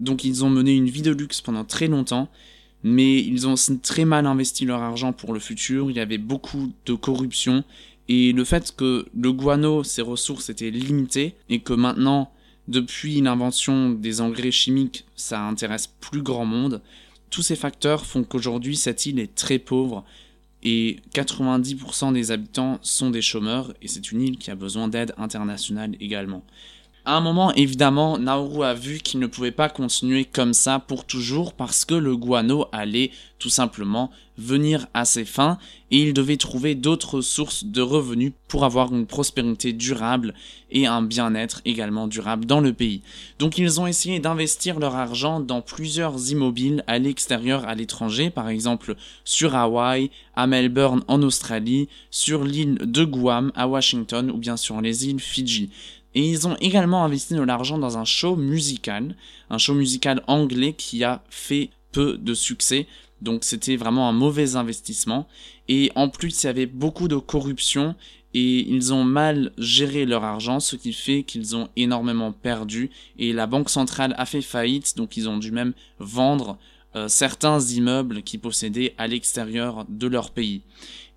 Donc 0.00 0.24
ils 0.24 0.44
ont 0.44 0.50
mené 0.50 0.74
une 0.74 0.88
vie 0.88 1.02
de 1.02 1.10
luxe 1.10 1.42
pendant 1.42 1.64
très 1.64 1.88
longtemps, 1.88 2.30
mais 2.82 3.20
ils 3.20 3.46
ont 3.46 3.54
très 3.82 4.04
mal 4.04 4.26
investi 4.26 4.64
leur 4.64 4.82
argent 4.82 5.12
pour 5.12 5.32
le 5.32 5.40
futur, 5.40 5.90
il 5.90 5.96
y 5.96 6.00
avait 6.00 6.18
beaucoup 6.18 6.72
de 6.86 6.94
corruption, 6.94 7.64
et 8.08 8.32
le 8.32 8.44
fait 8.44 8.74
que 8.74 9.06
le 9.14 9.32
guano, 9.32 9.84
ses 9.84 10.02
ressources 10.02 10.50
étaient 10.50 10.70
limitées, 10.70 11.34
et 11.48 11.60
que 11.60 11.72
maintenant, 11.72 12.32
depuis 12.68 13.20
l'invention 13.20 13.90
des 13.90 14.20
engrais 14.20 14.50
chimiques, 14.50 15.04
ça 15.16 15.42
intéresse 15.42 15.88
plus 16.00 16.22
grand 16.22 16.44
monde, 16.44 16.80
tous 17.30 17.42
ces 17.42 17.56
facteurs 17.56 18.06
font 18.06 18.24
qu'aujourd'hui 18.24 18.76
cette 18.76 19.06
île 19.06 19.20
est 19.20 19.34
très 19.34 19.58
pauvre, 19.58 20.04
et 20.62 20.98
90% 21.14 22.12
des 22.12 22.32
habitants 22.32 22.78
sont 22.82 23.10
des 23.10 23.22
chômeurs 23.22 23.72
et 23.80 23.88
c'est 23.88 24.12
une 24.12 24.20
île 24.20 24.38
qui 24.38 24.50
a 24.50 24.54
besoin 24.54 24.88
d'aide 24.88 25.14
internationale 25.16 25.96
également. 26.00 26.44
À 27.06 27.16
un 27.16 27.20
moment, 27.20 27.52
évidemment, 27.54 28.18
Nauru 28.18 28.62
a 28.62 28.74
vu 28.74 28.98
qu'il 28.98 29.20
ne 29.20 29.26
pouvait 29.26 29.52
pas 29.52 29.70
continuer 29.70 30.26
comme 30.26 30.52
ça 30.52 30.78
pour 30.78 31.06
toujours 31.06 31.54
parce 31.54 31.86
que 31.86 31.94
le 31.94 32.14
guano 32.14 32.66
allait 32.72 33.10
tout 33.38 33.48
simplement 33.48 34.10
venir 34.36 34.86
à 34.92 35.04
ses 35.06 35.24
fins 35.24 35.58
et 35.90 35.98
il 35.98 36.12
devait 36.12 36.36
trouver 36.36 36.74
d'autres 36.74 37.22
sources 37.22 37.64
de 37.64 37.80
revenus 37.80 38.32
pour 38.48 38.64
avoir 38.64 38.92
une 38.92 39.06
prospérité 39.06 39.72
durable 39.72 40.34
et 40.70 40.86
un 40.86 41.02
bien-être 41.02 41.62
également 41.64 42.06
durable 42.06 42.44
dans 42.44 42.60
le 42.60 42.72
pays. 42.72 43.02
Donc 43.38 43.56
ils 43.56 43.80
ont 43.80 43.86
essayé 43.86 44.18
d'investir 44.18 44.78
leur 44.78 44.94
argent 44.94 45.40
dans 45.40 45.62
plusieurs 45.62 46.30
immobiles 46.30 46.84
à 46.86 46.98
l'extérieur, 46.98 47.66
à 47.66 47.74
l'étranger, 47.74 48.30
par 48.30 48.48
exemple 48.48 48.94
sur 49.24 49.54
Hawaï, 49.54 50.10
à 50.36 50.46
Melbourne 50.46 51.02
en 51.08 51.22
Australie, 51.22 51.88
sur 52.10 52.44
l'île 52.44 52.78
de 52.80 53.04
Guam 53.04 53.52
à 53.54 53.66
Washington 53.68 54.30
ou 54.30 54.36
bien 54.36 54.56
sur 54.56 54.80
les 54.80 55.08
îles 55.08 55.20
Fidji. 55.20 55.70
Et 56.14 56.28
ils 56.28 56.48
ont 56.48 56.56
également 56.56 57.04
investi 57.04 57.34
de 57.34 57.42
l'argent 57.42 57.78
dans 57.78 57.98
un 57.98 58.04
show 58.04 58.36
musical, 58.36 59.14
un 59.48 59.58
show 59.58 59.74
musical 59.74 60.22
anglais 60.26 60.72
qui 60.72 61.04
a 61.04 61.22
fait 61.30 61.70
peu 61.92 62.18
de 62.18 62.34
succès. 62.34 62.86
Donc 63.22 63.44
c'était 63.44 63.76
vraiment 63.76 64.08
un 64.08 64.12
mauvais 64.12 64.56
investissement. 64.56 65.28
Et 65.68 65.92
en 65.94 66.08
plus, 66.08 66.42
il 66.42 66.46
y 66.46 66.50
avait 66.50 66.66
beaucoup 66.66 67.06
de 67.06 67.16
corruption 67.16 67.94
et 68.32 68.60
ils 68.68 68.92
ont 68.92 69.04
mal 69.04 69.52
géré 69.58 70.06
leur 70.06 70.24
argent, 70.24 70.60
ce 70.60 70.76
qui 70.76 70.92
fait 70.92 71.22
qu'ils 71.24 71.56
ont 71.56 71.68
énormément 71.76 72.32
perdu. 72.32 72.90
Et 73.18 73.32
la 73.32 73.46
banque 73.46 73.70
centrale 73.70 74.14
a 74.18 74.26
fait 74.26 74.42
faillite, 74.42 74.96
donc 74.96 75.16
ils 75.16 75.28
ont 75.28 75.38
dû 75.38 75.50
même 75.50 75.74
vendre 75.98 76.56
euh, 76.96 77.08
certains 77.08 77.60
immeubles 77.60 78.22
qu'ils 78.22 78.40
possédaient 78.40 78.94
à 78.98 79.06
l'extérieur 79.06 79.84
de 79.88 80.06
leur 80.06 80.30
pays. 80.30 80.62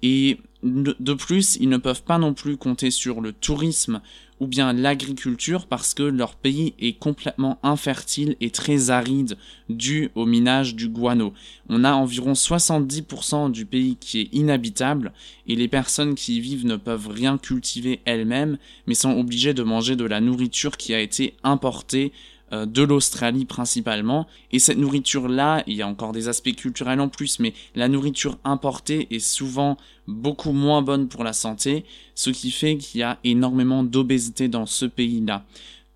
Et 0.02 0.38
de 0.64 1.14
plus, 1.14 1.58
ils 1.60 1.70
ne 1.70 1.78
peuvent 1.78 2.04
pas 2.04 2.18
non 2.18 2.34
plus 2.34 2.58
compter 2.58 2.90
sur 2.90 3.20
le 3.20 3.34
tourisme 3.34 4.02
ou 4.40 4.48
bien 4.48 4.74
l'agriculture 4.74 5.68
parce 5.68 5.94
que 5.94 6.04
leur 6.04 6.36
pays 6.36 6.74
est 6.80 6.98
complètement 7.00 7.60
infertile 7.64 8.36
et 8.42 8.50
très 8.50 8.90
aride 8.90 9.38
dû 9.70 10.10
au 10.16 10.26
minage 10.26 10.76
du 10.76 10.90
guano. 10.90 11.34
On 11.70 11.84
a 11.84 11.94
environ 11.94 12.34
70% 12.34 13.52
du 13.52 13.66
pays 13.66 13.96
qui 14.00 14.22
est 14.22 14.30
inhabitable 14.34 15.14
et 15.48 15.56
les 15.56 15.68
personnes 15.68 16.16
qui 16.16 16.38
y 16.38 16.40
vivent 16.40 16.66
ne 16.66 16.76
peuvent 16.76 17.08
rien 17.08 17.38
cultiver 17.38 18.02
elles-mêmes 18.06 18.58
mais 18.88 18.96
sont 18.96 19.18
obligées 19.18 19.54
de 19.54 19.64
manger 19.64 19.96
de 19.96 20.06
la 20.06 20.20
nourriture 20.20 20.78
qui 20.78 20.94
a 20.94 21.00
été 21.00 21.36
importée 21.44 22.12
euh, 22.54 22.68
de 22.68 22.84
l'Australie 22.84 23.46
principalement. 23.46 24.28
Et 24.52 24.60
cette 24.60 24.78
nourriture-là, 24.78 25.64
il 25.66 25.74
y 25.74 25.82
a 25.82 25.88
encore 25.88 26.12
des 26.12 26.28
aspects 26.28 26.56
culturels 26.56 27.00
en 27.00 27.10
plus, 27.10 27.40
mais 27.40 27.54
la 27.74 27.88
nourriture 27.88 28.38
importée 28.44 29.08
est 29.10 29.20
souvent 29.20 29.76
beaucoup 30.08 30.52
moins 30.52 30.84
bonne 30.84 31.08
pour 31.08 31.24
la 31.24 31.34
santé, 31.34 31.84
ce 32.14 32.30
qui 32.30 32.52
fait 32.52 32.78
qu'il 32.78 33.00
y 33.00 33.04
a 33.04 33.18
énormément 33.24 33.84
d'obésité 33.84 34.50
dans 34.50 34.68
ce 34.68 34.86
pays-là. 34.86 35.46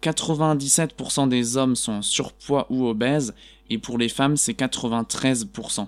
97% 0.02 1.30
des 1.30 1.58
hommes 1.58 1.76
sont 1.76 1.94
en 1.94 2.02
surpoids 2.02 2.66
ou 2.72 2.88
obèses, 2.88 3.36
et 3.70 3.78
pour 3.78 4.00
les 4.00 4.10
femmes, 4.10 4.38
c'est 4.38 4.58
93%. 4.58 5.88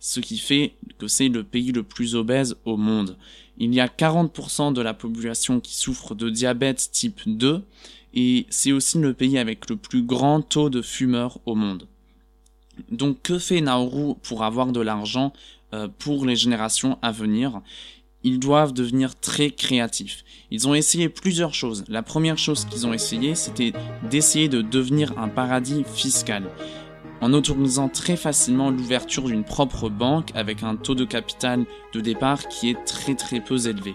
Ce 0.00 0.20
qui 0.20 0.38
fait 0.38 0.72
que 0.98 1.06
c'est 1.06 1.28
le 1.28 1.44
pays 1.44 1.70
le 1.70 1.84
plus 1.84 2.16
obèse 2.16 2.56
au 2.64 2.76
monde. 2.76 3.16
Il 3.58 3.72
y 3.72 3.80
a 3.80 3.86
40% 3.86 4.72
de 4.72 4.80
la 4.80 4.94
population 4.94 5.60
qui 5.60 5.76
souffre 5.76 6.14
de 6.14 6.28
diabète 6.28 6.90
type 6.92 7.20
2, 7.26 7.62
et 8.20 8.46
c'est 8.50 8.72
aussi 8.72 8.98
le 8.98 9.14
pays 9.14 9.38
avec 9.38 9.70
le 9.70 9.76
plus 9.76 10.02
grand 10.02 10.42
taux 10.42 10.70
de 10.70 10.82
fumeurs 10.82 11.38
au 11.46 11.54
monde. 11.54 11.86
Donc 12.90 13.22
que 13.22 13.38
fait 13.38 13.60
Nauru 13.60 14.14
pour 14.24 14.42
avoir 14.42 14.72
de 14.72 14.80
l'argent 14.80 15.32
euh, 15.72 15.86
pour 16.00 16.26
les 16.26 16.34
générations 16.34 16.98
à 17.00 17.12
venir? 17.12 17.60
Ils 18.24 18.40
doivent 18.40 18.72
devenir 18.72 19.14
très 19.14 19.50
créatifs. 19.50 20.24
Ils 20.50 20.66
ont 20.66 20.74
essayé 20.74 21.08
plusieurs 21.08 21.54
choses. 21.54 21.84
La 21.86 22.02
première 22.02 22.38
chose 22.38 22.64
qu'ils 22.64 22.88
ont 22.88 22.92
essayé, 22.92 23.36
c'était 23.36 23.72
d'essayer 24.10 24.48
de 24.48 24.62
devenir 24.62 25.16
un 25.16 25.28
paradis 25.28 25.84
fiscal 25.94 26.42
en 27.20 27.32
autorisant 27.32 27.88
très 27.88 28.16
facilement 28.16 28.70
l'ouverture 28.70 29.24
d'une 29.24 29.44
propre 29.44 29.88
banque 29.88 30.30
avec 30.34 30.64
un 30.64 30.74
taux 30.74 30.96
de 30.96 31.04
capital 31.04 31.64
de 31.92 32.00
départ 32.00 32.48
qui 32.48 32.70
est 32.70 32.84
très 32.84 33.14
très 33.14 33.40
peu 33.40 33.68
élevé. 33.68 33.94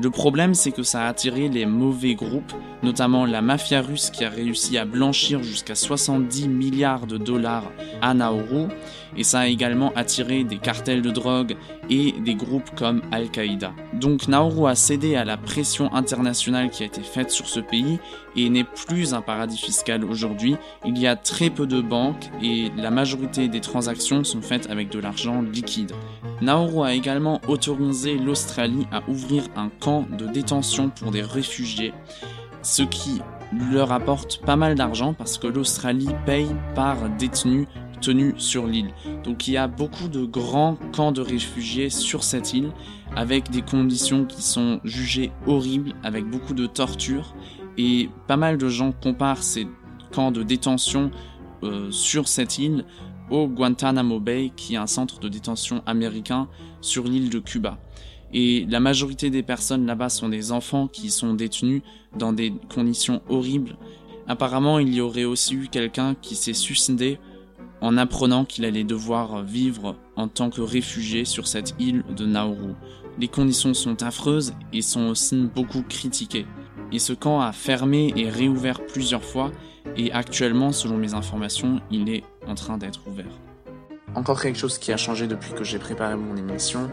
Le 0.00 0.10
problème, 0.10 0.52
c'est 0.52 0.72
que 0.72 0.82
ça 0.82 1.04
a 1.04 1.08
attiré 1.08 1.48
les 1.48 1.64
mauvais 1.64 2.14
groupes, 2.14 2.52
notamment 2.82 3.24
la 3.24 3.40
mafia 3.40 3.80
russe 3.80 4.10
qui 4.10 4.24
a 4.24 4.28
réussi 4.28 4.76
à 4.76 4.84
blanchir 4.84 5.42
jusqu'à 5.42 5.74
70 5.74 6.48
milliards 6.48 7.06
de 7.06 7.16
dollars 7.16 7.72
à 8.02 8.12
Nauru, 8.12 8.68
et 9.16 9.24
ça 9.24 9.40
a 9.40 9.46
également 9.46 9.92
attiré 9.94 10.44
des 10.44 10.58
cartels 10.58 11.02
de 11.02 11.10
drogue 11.10 11.56
et 11.90 12.12
des 12.12 12.34
groupes 12.34 12.70
comme 12.76 13.02
Al-Qaïda. 13.12 13.72
Donc 13.94 14.28
Nauru 14.28 14.68
a 14.68 14.74
cédé 14.74 15.16
à 15.16 15.24
la 15.24 15.36
pression 15.36 15.92
internationale 15.94 16.70
qui 16.70 16.82
a 16.82 16.86
été 16.86 17.02
faite 17.02 17.30
sur 17.30 17.48
ce 17.48 17.60
pays 17.60 17.98
et 18.36 18.48
n'est 18.50 18.64
plus 18.64 19.14
un 19.14 19.22
paradis 19.22 19.58
fiscal 19.58 20.04
aujourd'hui. 20.04 20.56
Il 20.84 20.98
y 20.98 21.06
a 21.06 21.16
très 21.16 21.50
peu 21.50 21.66
de 21.66 21.80
banques 21.80 22.30
et 22.42 22.70
la 22.76 22.90
majorité 22.90 23.48
des 23.48 23.60
transactions 23.60 24.24
sont 24.24 24.42
faites 24.42 24.70
avec 24.70 24.90
de 24.90 24.98
l'argent 24.98 25.42
liquide. 25.42 25.92
Nauru 26.42 26.86
a 26.86 26.94
également 26.94 27.40
autorisé 27.48 28.18
l'Australie 28.18 28.86
à 28.92 29.02
ouvrir 29.08 29.44
un 29.56 29.70
camp 29.80 30.06
de 30.18 30.26
détention 30.26 30.90
pour 30.90 31.10
des 31.10 31.22
réfugiés, 31.22 31.94
ce 32.62 32.82
qui 32.82 33.20
leur 33.70 33.92
apporte 33.92 34.40
pas 34.44 34.56
mal 34.56 34.74
d'argent 34.74 35.14
parce 35.14 35.38
que 35.38 35.46
l'Australie 35.46 36.10
paye 36.24 36.50
par 36.74 36.96
détenu 37.18 37.66
tenus 38.00 38.34
sur 38.38 38.66
l'île. 38.66 38.90
Donc 39.24 39.48
il 39.48 39.54
y 39.54 39.56
a 39.56 39.68
beaucoup 39.68 40.08
de 40.08 40.24
grands 40.24 40.76
camps 40.92 41.12
de 41.12 41.20
réfugiés 41.20 41.90
sur 41.90 42.24
cette 42.24 42.52
île 42.52 42.72
avec 43.14 43.50
des 43.50 43.62
conditions 43.62 44.24
qui 44.24 44.42
sont 44.42 44.80
jugées 44.84 45.32
horribles, 45.46 45.94
avec 46.02 46.24
beaucoup 46.26 46.54
de 46.54 46.66
torture 46.66 47.34
et 47.78 48.08
pas 48.26 48.36
mal 48.36 48.58
de 48.58 48.68
gens 48.68 48.92
comparent 48.92 49.42
ces 49.42 49.66
camps 50.12 50.32
de 50.32 50.42
détention 50.42 51.10
euh, 51.62 51.90
sur 51.90 52.28
cette 52.28 52.58
île 52.58 52.84
au 53.30 53.48
Guantanamo 53.48 54.20
Bay 54.20 54.52
qui 54.56 54.74
est 54.74 54.78
un 54.78 54.86
centre 54.86 55.18
de 55.18 55.28
détention 55.28 55.82
américain 55.86 56.48
sur 56.80 57.04
l'île 57.04 57.30
de 57.30 57.38
Cuba. 57.38 57.78
Et 58.32 58.66
la 58.68 58.80
majorité 58.80 59.30
des 59.30 59.42
personnes 59.42 59.86
là-bas 59.86 60.08
sont 60.08 60.28
des 60.28 60.52
enfants 60.52 60.88
qui 60.88 61.10
sont 61.10 61.34
détenus 61.34 61.82
dans 62.16 62.32
des 62.32 62.52
conditions 62.72 63.22
horribles. 63.28 63.76
Apparemment, 64.28 64.78
il 64.78 64.92
y 64.92 65.00
aurait 65.00 65.24
aussi 65.24 65.54
eu 65.54 65.68
quelqu'un 65.68 66.14
qui 66.14 66.34
s'est 66.34 66.52
suicidé 66.52 67.18
en 67.80 67.96
apprenant 67.96 68.44
qu'il 68.44 68.64
allait 68.64 68.84
devoir 68.84 69.42
vivre 69.42 69.96
en 70.16 70.28
tant 70.28 70.50
que 70.50 70.60
réfugié 70.60 71.24
sur 71.24 71.46
cette 71.46 71.74
île 71.78 72.04
de 72.16 72.26
Nauru. 72.26 72.72
Les 73.18 73.28
conditions 73.28 73.74
sont 73.74 74.02
affreuses 74.02 74.54
et 74.72 74.82
sont 74.82 75.08
aussi 75.08 75.48
beaucoup 75.54 75.82
critiquées. 75.82 76.46
Et 76.92 76.98
ce 76.98 77.12
camp 77.12 77.40
a 77.40 77.52
fermé 77.52 78.12
et 78.16 78.28
réouvert 78.28 78.84
plusieurs 78.86 79.24
fois 79.24 79.50
et 79.96 80.12
actuellement, 80.12 80.72
selon 80.72 80.96
mes 80.96 81.14
informations, 81.14 81.80
il 81.90 82.08
est 82.08 82.24
en 82.46 82.54
train 82.54 82.78
d'être 82.78 83.06
ouvert. 83.06 83.45
Encore 84.16 84.40
quelque 84.40 84.58
chose 84.58 84.78
qui 84.78 84.92
a 84.92 84.96
changé 84.96 85.26
depuis 85.26 85.52
que 85.52 85.62
j'ai 85.62 85.78
préparé 85.78 86.16
mon 86.16 86.36
émission. 86.38 86.88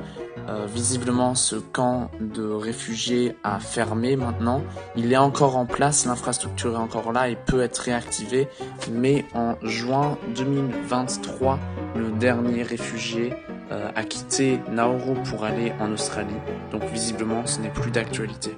Euh, 0.49 0.65
visiblement, 0.65 1.35
ce 1.35 1.55
camp 1.55 2.11
de 2.19 2.43
réfugiés 2.43 3.37
a 3.45 3.61
fermé 3.61 4.17
maintenant. 4.17 4.61
Il 4.97 5.13
est 5.13 5.17
encore 5.17 5.55
en 5.55 5.65
place, 5.65 6.05
l'infrastructure 6.05 6.73
est 6.73 6.77
encore 6.77 7.13
là 7.13 7.29
et 7.29 7.37
peut 7.37 7.61
être 7.61 7.77
réactivée. 7.77 8.49
Mais 8.91 9.23
en 9.33 9.55
juin 9.63 10.17
2023, 10.35 11.59
le 11.95 12.11
dernier 12.11 12.61
réfugié 12.61 13.33
euh, 13.71 13.89
a 13.95 14.03
quitté 14.03 14.59
Nauru 14.69 15.13
pour 15.23 15.45
aller 15.45 15.71
en 15.79 15.93
Australie. 15.93 16.35
Donc 16.73 16.83
visiblement, 16.91 17.45
ce 17.45 17.61
n'est 17.61 17.69
plus 17.69 17.91
d'actualité. 17.91 18.57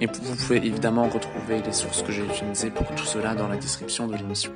Et 0.00 0.06
vous 0.06 0.34
pouvez 0.34 0.56
évidemment 0.56 1.10
retrouver 1.10 1.60
les 1.60 1.72
sources 1.72 2.02
que 2.02 2.10
j'ai 2.10 2.24
utilisées 2.24 2.70
pour 2.70 2.86
tout 2.94 3.04
cela 3.04 3.34
dans 3.34 3.48
la 3.48 3.56
description 3.56 4.06
de 4.06 4.16
l'émission. 4.16 4.52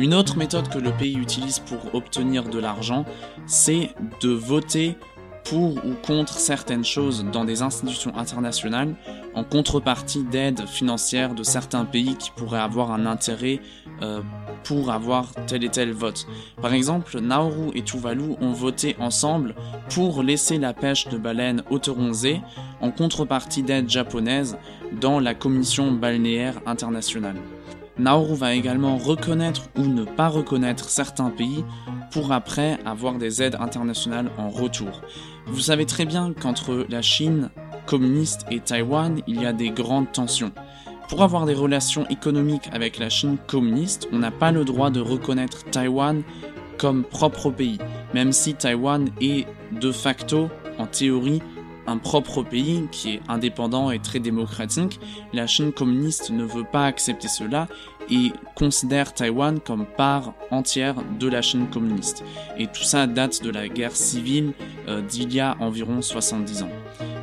Une 0.00 0.14
autre 0.14 0.38
méthode 0.38 0.70
que 0.70 0.78
le 0.78 0.92
pays 0.92 1.18
utilise 1.18 1.58
pour 1.58 1.94
obtenir 1.94 2.44
de 2.44 2.58
l'argent, 2.58 3.04
c'est 3.44 3.90
de 4.22 4.30
voter 4.30 4.96
pour 5.44 5.76
ou 5.84 5.92
contre 6.06 6.38
certaines 6.38 6.86
choses 6.86 7.22
dans 7.30 7.44
des 7.44 7.60
institutions 7.60 8.16
internationales 8.16 8.94
en 9.34 9.44
contrepartie 9.44 10.24
d'aides 10.24 10.66
financières 10.66 11.34
de 11.34 11.42
certains 11.42 11.84
pays 11.84 12.16
qui 12.16 12.30
pourraient 12.30 12.60
avoir 12.60 12.92
un 12.92 13.04
intérêt 13.04 13.60
euh, 14.00 14.22
pour 14.64 14.90
avoir 14.90 15.34
tel 15.46 15.64
et 15.64 15.68
tel 15.68 15.92
vote. 15.92 16.26
Par 16.62 16.72
exemple, 16.72 17.20
Nauru 17.20 17.70
et 17.74 17.82
Tuvalu 17.82 18.36
ont 18.40 18.52
voté 18.52 18.96
ensemble 19.00 19.54
pour 19.90 20.22
laisser 20.22 20.56
la 20.56 20.72
pêche 20.72 21.08
de 21.08 21.18
baleines 21.18 21.62
autorisée 21.68 22.40
en 22.80 22.90
contrepartie 22.90 23.62
d'aides 23.62 23.90
japonaises 23.90 24.56
dans 24.98 25.20
la 25.20 25.34
Commission 25.34 25.92
balnéaire 25.92 26.58
internationale. 26.64 27.36
Nauru 28.00 28.34
va 28.34 28.54
également 28.54 28.96
reconnaître 28.96 29.68
ou 29.76 29.82
ne 29.82 30.04
pas 30.04 30.28
reconnaître 30.28 30.88
certains 30.88 31.28
pays 31.30 31.64
pour 32.10 32.32
après 32.32 32.78
avoir 32.86 33.18
des 33.18 33.42
aides 33.42 33.58
internationales 33.60 34.30
en 34.38 34.48
retour. 34.48 35.02
Vous 35.46 35.60
savez 35.60 35.84
très 35.84 36.06
bien 36.06 36.32
qu'entre 36.32 36.86
la 36.88 37.02
Chine 37.02 37.50
communiste 37.86 38.46
et 38.50 38.60
Taïwan, 38.60 39.20
il 39.26 39.42
y 39.42 39.46
a 39.46 39.52
des 39.52 39.70
grandes 39.70 40.10
tensions. 40.12 40.52
Pour 41.08 41.22
avoir 41.22 41.44
des 41.44 41.54
relations 41.54 42.06
économiques 42.08 42.70
avec 42.72 42.98
la 42.98 43.10
Chine 43.10 43.36
communiste, 43.46 44.08
on 44.12 44.18
n'a 44.18 44.30
pas 44.30 44.50
le 44.50 44.64
droit 44.64 44.90
de 44.90 45.00
reconnaître 45.00 45.64
Taïwan 45.64 46.22
comme 46.78 47.04
propre 47.04 47.50
pays, 47.50 47.78
même 48.14 48.32
si 48.32 48.54
Taïwan 48.54 49.10
est 49.20 49.46
de 49.72 49.92
facto, 49.92 50.48
en 50.78 50.86
théorie, 50.86 51.42
un 51.90 51.98
propre 51.98 52.42
pays 52.42 52.84
qui 52.92 53.14
est 53.14 53.20
indépendant 53.28 53.90
et 53.90 53.98
très 53.98 54.20
démocratique, 54.20 55.00
la 55.32 55.46
Chine 55.48 55.72
communiste 55.72 56.30
ne 56.30 56.44
veut 56.44 56.64
pas 56.64 56.86
accepter 56.86 57.26
cela 57.26 57.66
et 58.08 58.32
considère 58.54 59.12
Taïwan 59.12 59.58
comme 59.60 59.86
part 59.86 60.34
entière 60.50 60.96
de 61.18 61.28
la 61.28 61.42
Chine 61.42 61.66
communiste. 61.68 62.24
Et 62.58 62.68
tout 62.68 62.84
ça 62.84 63.06
date 63.06 63.42
de 63.42 63.50
la 63.50 63.68
guerre 63.68 63.96
civile 63.96 64.52
euh, 64.88 65.02
d'il 65.02 65.32
y 65.34 65.40
a 65.40 65.56
environ 65.60 66.00
70 66.00 66.62
ans. 66.62 66.70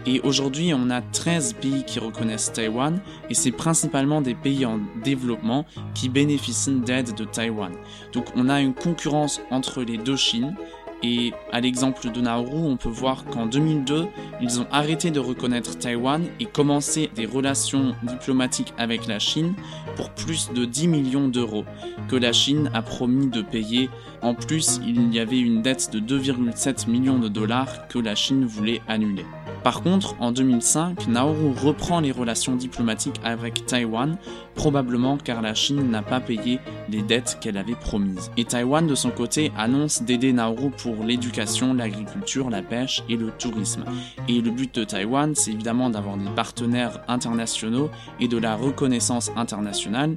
Et 0.05 0.21
aujourd'hui, 0.21 0.73
on 0.73 0.89
a 0.89 1.01
13 1.01 1.53
pays 1.53 1.83
qui 1.85 1.99
reconnaissent 1.99 2.53
Taïwan 2.53 3.01
et 3.29 3.33
c'est 3.33 3.51
principalement 3.51 4.21
des 4.21 4.35
pays 4.35 4.65
en 4.65 4.79
développement 5.03 5.65
qui 5.93 6.07
bénéficient 6.07 6.79
d'aide 6.79 7.13
de 7.13 7.25
Taïwan. 7.25 7.73
Donc 8.13 8.25
on 8.35 8.47
a 8.47 8.61
une 8.61 8.73
concurrence 8.73 9.41
entre 9.51 9.83
les 9.83 9.97
deux 9.97 10.15
Chines 10.15 10.55
et 11.03 11.33
à 11.51 11.61
l'exemple 11.61 12.11
de 12.11 12.21
Nauru, 12.21 12.57
on 12.57 12.77
peut 12.77 12.89
voir 12.89 13.25
qu'en 13.25 13.45
2002, 13.45 14.07
ils 14.41 14.59
ont 14.59 14.67
arrêté 14.71 15.11
de 15.11 15.19
reconnaître 15.19 15.77
Taïwan 15.77 16.25
et 16.39 16.45
commencé 16.45 17.11
des 17.15 17.25
relations 17.25 17.95
diplomatiques 18.03 18.73
avec 18.77 19.07
la 19.07 19.19
Chine 19.19 19.53
pour 19.95 20.09
plus 20.09 20.51
de 20.51 20.65
10 20.65 20.87
millions 20.87 21.27
d'euros 21.27 21.65
que 22.07 22.15
la 22.15 22.33
Chine 22.33 22.71
a 22.73 22.81
promis 22.81 23.27
de 23.27 23.41
payer. 23.41 23.89
En 24.21 24.33
plus, 24.33 24.79
il 24.85 25.13
y 25.13 25.19
avait 25.19 25.39
une 25.39 25.61
dette 25.61 25.91
de 25.91 25.99
2,7 25.99 26.89
millions 26.89 27.19
de 27.19 27.27
dollars 27.27 27.87
que 27.87 27.99
la 27.99 28.15
Chine 28.15 28.45
voulait 28.45 28.81
annuler. 28.87 29.25
Par 29.67 29.83
contre, 29.83 30.15
en 30.21 30.31
2005, 30.31 31.07
Nauru 31.09 31.51
reprend 31.51 31.99
les 31.99 32.13
relations 32.13 32.55
diplomatiques 32.55 33.19
avec 33.25 33.65
Taïwan, 33.65 34.17
probablement 34.55 35.17
car 35.17 35.41
la 35.41 35.53
Chine 35.55 35.91
n'a 35.91 36.01
pas 36.01 36.21
payé 36.21 36.61
les 36.87 37.01
dettes 37.01 37.37
qu'elle 37.41 37.57
avait 37.57 37.75
promises. 37.75 38.31
Et 38.37 38.45
Taïwan, 38.45 38.87
de 38.87 38.95
son 38.95 39.09
côté, 39.09 39.51
annonce 39.57 40.03
d'aider 40.03 40.31
Nauru 40.31 40.69
pour 40.69 41.03
l'éducation, 41.03 41.73
l'agriculture, 41.73 42.49
la 42.49 42.61
pêche 42.61 43.03
et 43.09 43.17
le 43.17 43.29
tourisme. 43.29 43.83
Et 44.29 44.39
le 44.39 44.51
but 44.51 44.73
de 44.73 44.85
Taïwan, 44.85 45.35
c'est 45.35 45.51
évidemment 45.51 45.89
d'avoir 45.89 46.15
des 46.15 46.29
partenaires 46.29 47.01
internationaux 47.09 47.89
et 48.21 48.29
de 48.29 48.37
la 48.37 48.55
reconnaissance 48.55 49.33
internationale. 49.35 50.15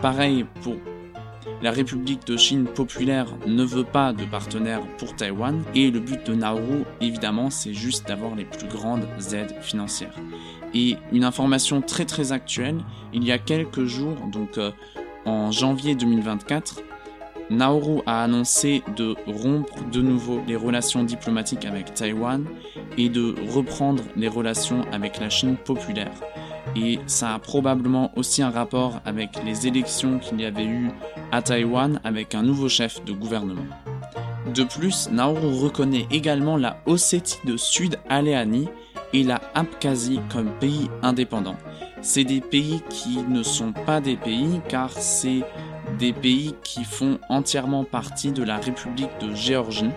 Pareil 0.00 0.46
pour 0.62 0.76
la 1.62 1.70
République 1.70 2.26
de 2.26 2.36
Chine 2.36 2.64
populaire 2.64 3.26
ne 3.46 3.64
veut 3.64 3.84
pas 3.84 4.12
de 4.12 4.24
partenaires 4.24 4.86
pour 4.98 5.14
Taïwan 5.16 5.62
et 5.74 5.90
le 5.90 6.00
but 6.00 6.24
de 6.26 6.34
Nauru, 6.34 6.84
évidemment, 7.00 7.50
c'est 7.50 7.74
juste 7.74 8.06
d'avoir 8.08 8.34
les 8.34 8.44
plus 8.44 8.68
grandes 8.68 9.06
aides 9.32 9.54
financières. 9.62 10.14
Et 10.74 10.96
une 11.12 11.24
information 11.24 11.80
très 11.80 12.04
très 12.04 12.32
actuelle, 12.32 12.78
il 13.12 13.24
y 13.24 13.32
a 13.32 13.38
quelques 13.38 13.84
jours, 13.84 14.16
donc 14.30 14.58
euh, 14.58 14.70
en 15.24 15.50
janvier 15.50 15.94
2024, 15.94 16.82
Nauru 17.48 18.00
a 18.06 18.24
annoncé 18.24 18.82
de 18.96 19.14
rompre 19.26 19.84
de 19.90 20.00
nouveau 20.02 20.42
les 20.48 20.56
relations 20.56 21.04
diplomatiques 21.04 21.64
avec 21.64 21.94
Taïwan 21.94 22.44
et 22.98 23.08
de 23.08 23.34
reprendre 23.48 24.02
les 24.16 24.28
relations 24.28 24.82
avec 24.92 25.20
la 25.20 25.30
Chine 25.30 25.56
populaire 25.56 26.12
et 26.76 26.98
ça 27.06 27.34
a 27.34 27.38
probablement 27.38 28.12
aussi 28.16 28.42
un 28.42 28.50
rapport 28.50 29.00
avec 29.04 29.30
les 29.44 29.66
élections 29.66 30.18
qu'il 30.18 30.40
y 30.40 30.44
avait 30.44 30.66
eu 30.66 30.90
à 31.32 31.42
Taïwan 31.42 32.00
avec 32.04 32.34
un 32.34 32.42
nouveau 32.42 32.68
chef 32.68 33.04
de 33.04 33.12
gouvernement. 33.12 33.66
De 34.54 34.62
plus, 34.62 35.08
Nauru 35.10 35.58
reconnaît 35.64 36.06
également 36.10 36.56
la 36.56 36.78
Ossétie 36.86 37.38
de 37.44 37.56
Sud-Aléanie 37.56 38.68
et 39.12 39.24
la 39.24 39.40
Abkhazie 39.54 40.20
comme 40.30 40.50
pays 40.60 40.90
indépendants. 41.02 41.56
C'est 42.02 42.24
des 42.24 42.40
pays 42.40 42.82
qui 42.90 43.18
ne 43.28 43.42
sont 43.42 43.72
pas 43.72 44.00
des 44.00 44.16
pays 44.16 44.60
car 44.68 44.90
c'est 44.92 45.42
des 45.98 46.12
pays 46.12 46.54
qui 46.62 46.84
font 46.84 47.18
entièrement 47.28 47.84
partie 47.84 48.32
de 48.32 48.42
la 48.42 48.58
République 48.58 49.10
de 49.20 49.34
Géorgie 49.34 49.90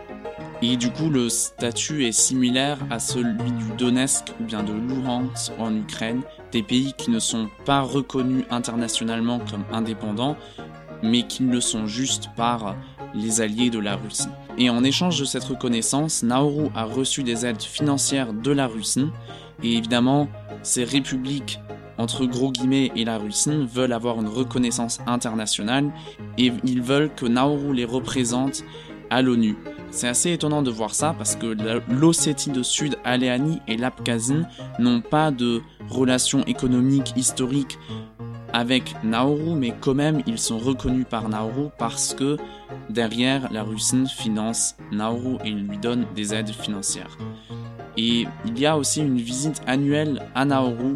et 0.62 0.76
du 0.76 0.92
coup, 0.92 1.10
le 1.10 1.30
statut 1.30 2.06
est 2.06 2.12
similaire 2.12 2.78
à 2.90 3.00
celui 3.00 3.52
du 3.52 3.66
Donetsk 3.78 4.34
ou 4.40 4.44
bien 4.44 4.64
de 4.64 4.74
Luhansk 4.74 5.54
en 5.58 5.74
Ukraine, 5.74 6.22
des 6.52 6.64
pays 6.64 6.94
qui 6.98 7.12
ne 7.12 7.20
sont 7.20 7.50
pas 7.66 7.82
reconnus 7.82 8.44
internationalement 8.50 9.40
comme 9.40 9.64
indépendants, 9.72 10.36
mais 11.02 11.24
qui 11.24 11.44
le 11.44 11.62
sont 11.62 11.88
juste 11.88 12.30
par 12.36 12.76
les 13.14 13.40
alliés 13.40 13.70
de 13.70 13.80
la 13.80 13.96
Russie. 13.96 14.28
Et 14.58 14.70
en 14.70 14.84
échange 14.84 15.18
de 15.20 15.26
cette 15.26 15.46
reconnaissance, 15.46 16.24
Nauru 16.24 16.68
a 16.76 16.84
reçu 16.84 17.24
des 17.24 17.46
aides 17.46 17.62
financières 17.62 18.34
de 18.34 18.52
la 18.52 18.68
Russie, 18.68 19.08
et 19.64 19.78
évidemment, 19.78 20.28
ces 20.62 20.84
républiques 20.84 21.60
entre 21.98 22.26
gros 22.26 22.52
guillemets 22.52 22.92
et 22.96 23.06
la 23.06 23.18
Russie 23.18 23.66
veulent 23.74 23.94
avoir 23.94 24.20
une 24.20 24.28
reconnaissance 24.28 25.00
internationale 25.06 25.92
et 26.38 26.52
ils 26.64 26.82
veulent 26.82 27.14
que 27.14 27.26
Nauru 27.26 27.74
les 27.74 27.84
représente 27.84 28.64
à 29.10 29.22
l'ONU. 29.22 29.58
C'est 29.92 30.08
assez 30.08 30.32
étonnant 30.32 30.62
de 30.62 30.72
voir 30.72 30.94
ça 30.94 31.14
parce 31.18 31.36
que 31.36 31.56
l'Ossétie 31.92 32.52
de 32.52 32.64
Sud, 32.64 32.98
Aléanie 33.04 33.60
et 33.68 33.76
l'Abkhazie 33.76 34.44
n'ont 34.78 35.02
pas 35.02 35.32
de 35.32 35.62
relations 35.90 36.44
économiques 36.46 37.14
historiques 37.16 37.78
avec 38.54 38.96
Nauru, 39.04 39.56
mais 39.56 39.74
quand 39.80 39.94
même 39.94 40.22
ils 40.26 40.40
sont 40.40 40.58
reconnus 40.58 41.06
par 41.10 41.30
Nauru 41.30 41.70
parce 41.78 42.14
que 42.14 42.38
derrière 42.90 43.52
la 43.52 43.64
Russie 43.64 44.06
finance 44.08 44.76
Nauru 44.92 45.38
et 45.44 45.52
lui 45.52 45.78
donne 45.78 46.06
des 46.16 46.34
aides 46.34 46.50
financières. 46.50 47.18
Et 47.98 48.26
il 48.46 48.60
y 48.60 48.66
a 48.66 48.78
aussi 48.78 49.02
une 49.02 49.18
visite 49.18 49.62
annuelle 49.68 50.22
à 50.36 50.46
Nauru 50.46 50.96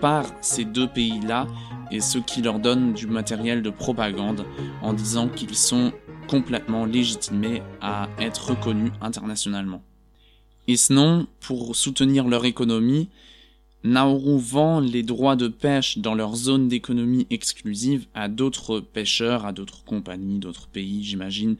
par 0.00 0.24
ces 0.40 0.64
deux 0.64 0.88
pays-là 0.88 1.46
et 1.90 2.00
ce 2.00 2.18
qui 2.18 2.42
leur 2.42 2.58
donne 2.58 2.92
du 2.92 3.06
matériel 3.06 3.62
de 3.62 3.70
propagande 3.70 4.44
en 4.82 4.92
disant 4.92 5.28
qu'ils 5.28 5.56
sont 5.56 5.92
complètement 6.30 6.84
légitimés 6.84 7.60
à 7.80 8.08
être 8.20 8.50
reconnus 8.50 8.92
internationalement. 9.00 9.82
Et 10.68 10.76
sinon, 10.76 11.26
pour 11.40 11.74
soutenir 11.74 12.28
leur 12.28 12.44
économie, 12.44 13.08
Nauru 13.82 14.38
vend 14.38 14.78
les 14.78 15.02
droits 15.02 15.34
de 15.34 15.48
pêche 15.48 15.98
dans 15.98 16.14
leur 16.14 16.36
zone 16.36 16.68
d'économie 16.68 17.26
exclusive 17.30 18.06
à 18.14 18.28
d'autres 18.28 18.78
pêcheurs, 18.78 19.44
à 19.44 19.52
d'autres 19.52 19.82
compagnies, 19.82 20.38
d'autres 20.38 20.68
pays, 20.68 21.02
j'imagine. 21.02 21.56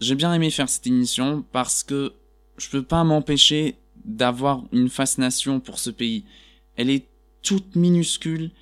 J'ai 0.00 0.14
bien 0.14 0.32
aimé 0.32 0.50
faire 0.52 0.68
cette 0.68 0.86
émission 0.86 1.44
parce 1.50 1.82
que 1.82 2.12
je 2.58 2.68
peux 2.68 2.84
pas 2.84 3.02
m'empêcher 3.02 3.74
d'avoir 4.04 4.62
une 4.70 4.88
fascination 4.88 5.58
pour 5.58 5.80
ce 5.80 5.90
pays. 5.90 6.22
Elle 6.76 6.90
est 6.90 7.06
toute 7.42 7.74
minuscule, 7.74 8.52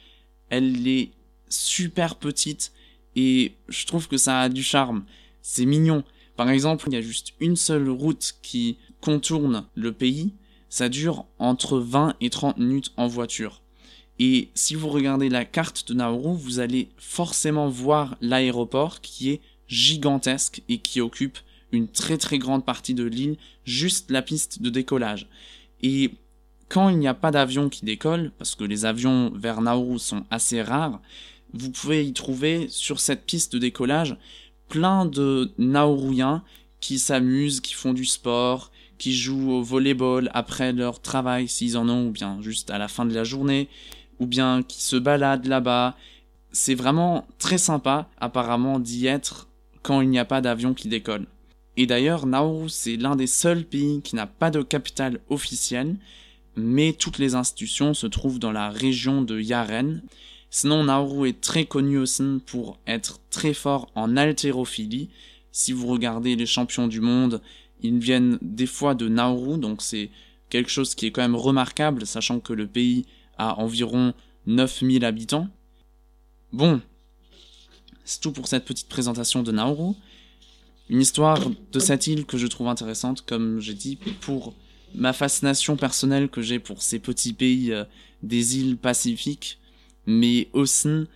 elle 0.49 0.89
est 0.89 1.11
super 1.51 2.17
petite 2.17 2.73
et 3.15 3.53
je 3.69 3.85
trouve 3.85 4.09
que 4.09 4.17
ça 4.17 4.41
a 4.41 4.49
du 4.49 4.63
charme. 4.63 5.05
C'est 5.47 5.67
mignon. 5.67 6.03
Par 6.37 6.51
exemple, 6.51 6.87
il 6.89 6.95
y 6.95 6.97
a 6.97 7.03
juste 7.03 7.35
une 7.39 7.55
seule 7.55 7.89
route 7.89 8.35
qui 8.43 8.79
contourne 9.01 9.67
le 9.75 9.93
pays 9.93 10.33
ça 10.75 10.89
dure 10.89 11.27
entre 11.39 11.79
20 11.79 12.17
et 12.21 12.31
30 12.31 12.59
minutes 12.59 12.93
en 12.97 13.07
voiture. 13.07 13.63
Et 14.19 14.49
si 14.55 14.75
vous 14.75 14.89
regardez 14.89 15.29
la 15.29 15.45
carte 15.45 15.87
de 15.87 15.95
Nauru, 15.95 16.37
vous 16.37 16.59
allez 16.59 16.89
forcément 16.97 17.69
voir 17.69 18.17
l'aéroport 18.21 19.01
qui 19.01 19.31
est 19.31 19.41
gigantesque 19.69 20.63
et 20.69 20.79
qui 20.79 21.01
occupe 21.01 21.39
une 21.71 21.87
très 21.87 22.19
très 22.19 22.39
grande 22.39 22.65
partie 22.65 22.93
de 22.93 23.05
l'île, 23.05 23.37
juste 23.65 24.11
la 24.11 24.21
piste 24.21 24.63
de 24.63 24.69
décollage. 24.69 25.29
Et 25.81 26.11
quand 26.69 26.89
il 26.89 26.99
n'y 26.99 27.07
a 27.07 27.15
pas 27.15 27.31
d'avion 27.31 27.69
qui 27.69 27.85
décolle, 27.85 28.33
parce 28.37 28.57
que 28.57 28.65
les 28.65 28.85
avions 28.85 29.31
vers 29.37 29.61
Nauru 29.61 30.01
sont 30.01 30.25
assez 30.29 30.61
rares, 30.61 31.01
vous 31.53 31.71
pouvez 31.71 32.05
y 32.05 32.13
trouver 32.13 32.67
sur 32.69 32.99
cette 32.99 33.27
piste 33.27 33.53
de 33.53 33.61
décollage 33.61 34.17
plein 34.69 35.07
de 35.07 35.53
Nauruiens 35.59 36.43
qui 36.81 36.99
s'amusent, 36.99 37.61
qui 37.61 37.75
font 37.75 37.93
du 37.93 38.05
sport, 38.05 38.71
qui 38.99 39.17
jouent 39.17 39.53
au 39.53 39.63
volleyball 39.63 40.31
après 40.35 40.73
leur 40.73 41.01
travail 41.01 41.49
s'ils 41.49 41.77
en 41.77 41.89
ont, 41.89 42.09
ou 42.09 42.11
bien 42.11 42.39
juste 42.41 42.71
à 42.71 42.79
la 42.79 42.89
fin 42.89 43.05
de 43.05 43.15
la 43.15 43.25
journée, 43.25 43.69
ou 44.21 44.27
bien 44.27 44.63
qui 44.63 44.83
se 44.83 44.97
baladent 44.97 45.47
là-bas. 45.47 45.97
C'est 46.53 46.75
vraiment 46.75 47.27
très 47.39 47.59
sympa 47.59 48.09
apparemment 48.21 48.79
d'y 48.79 49.07
être 49.07 49.49
quand 49.83 50.01
il 50.01 50.09
n'y 50.09 50.19
a 50.19 50.25
pas 50.25 50.41
d'avion 50.41 50.75
qui 50.75 50.89
décolle. 50.89 51.27
Et 51.77 51.87
d'ailleurs, 51.87 52.27
Nauru, 52.27 52.69
c'est 52.69 52.97
l'un 52.97 53.17
des 53.17 53.27
seuls 53.27 53.65
pays 53.65 54.01
qui 54.03 54.15
n'a 54.15 54.27
pas 54.27 54.51
de 54.51 54.63
capitale 54.63 55.21
officielle, 55.29 55.97
mais 56.57 56.93
toutes 56.93 57.19
les 57.19 57.35
institutions 57.35 57.95
se 57.95 58.07
trouvent 58.07 58.39
dans 58.39 58.53
la 58.53 58.71
région 58.71 59.23
de 59.23 59.41
Yaren. 59.41 60.03
Sinon, 60.57 60.85
Nauru 60.85 61.29
est 61.29 61.41
très 61.41 61.65
connu 61.65 61.99
aussi 61.99 62.23
pour 62.47 62.79
être 62.87 63.19
très 63.29 63.55
fort 63.55 63.91
en 63.97 64.17
haltérophilie. 64.17 65.11
Si 65.51 65.73
vous 65.73 65.89
regardez 65.89 66.37
les 66.37 66.47
champions 66.47 66.87
du 66.87 67.01
monde, 67.01 67.43
ils 67.83 67.99
viennent 67.99 68.39
des 68.41 68.69
fois 68.69 68.95
de 68.95 69.09
Nauru, 69.09 69.59
donc 69.59 69.83
c'est 69.83 70.11
quelque 70.51 70.71
chose 70.71 70.95
qui 70.95 71.07
est 71.07 71.11
quand 71.11 71.23
même 71.23 71.35
remarquable, 71.35 72.07
sachant 72.07 72.39
que 72.39 72.53
le 72.53 72.69
pays 72.69 73.05
a 73.37 73.59
environ 73.59 74.15
9000 74.47 75.05
habitants. 75.05 75.49
Bon, 76.53 76.81
c'est 78.05 78.21
tout 78.21 78.31
pour 78.31 78.47
cette 78.47 78.65
petite 78.65 78.89
présentation 78.89 79.43
de 79.43 79.51
Nauru. 79.51 79.95
Une 80.89 81.01
histoire 81.01 81.41
de 81.73 81.81
cette 81.81 82.07
île 82.07 82.27
que 82.27 82.39
je 82.39 82.47
trouve 82.47 82.69
intéressante, 82.69 83.23
comme 83.27 83.59
j'ai 83.59 83.75
dit, 83.75 83.99
pour 84.21 84.55
ma 84.95 85.13
fascination 85.13 85.75
personnelle 85.75 86.29
que 86.29 86.43
j'ai 86.43 86.61
pour 86.61 86.81
ces 86.81 87.01
petits 87.01 87.33
pays 87.33 87.73
euh, 87.73 87.83
des 88.23 88.59
îles 88.61 88.77
pacifiques, 88.77 89.59
mais 90.07 90.49
aussi 90.53 91.07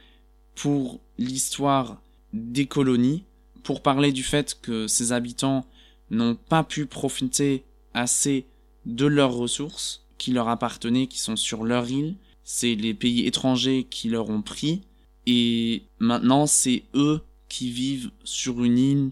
pour 0.54 1.00
l'histoire 1.18 2.00
des 2.32 2.66
colonies, 2.66 3.24
pour 3.62 3.82
parler 3.82 4.12
du 4.12 4.22
fait 4.22 4.58
que 4.60 4.86
ces 4.86 5.12
habitants 5.12 5.64
n'ont 6.10 6.34
pas 6.34 6.64
pu 6.64 6.86
profiter 6.86 7.64
assez 7.94 8.46
de 8.86 9.06
leurs 9.06 9.34
ressources 9.34 10.04
qui 10.16 10.32
leur 10.32 10.48
appartenaient, 10.48 11.06
qui 11.06 11.18
sont 11.18 11.36
sur 11.36 11.64
leur 11.64 11.88
île. 11.90 12.16
C'est 12.44 12.74
les 12.74 12.94
pays 12.94 13.26
étrangers 13.26 13.86
qui 13.88 14.08
leur 14.08 14.30
ont 14.30 14.42
pris. 14.42 14.82
Et 15.26 15.82
maintenant, 15.98 16.46
c'est 16.46 16.84
eux 16.94 17.20
qui 17.48 17.70
vivent 17.70 18.10
sur 18.24 18.64
une 18.64 18.78
île 18.78 19.10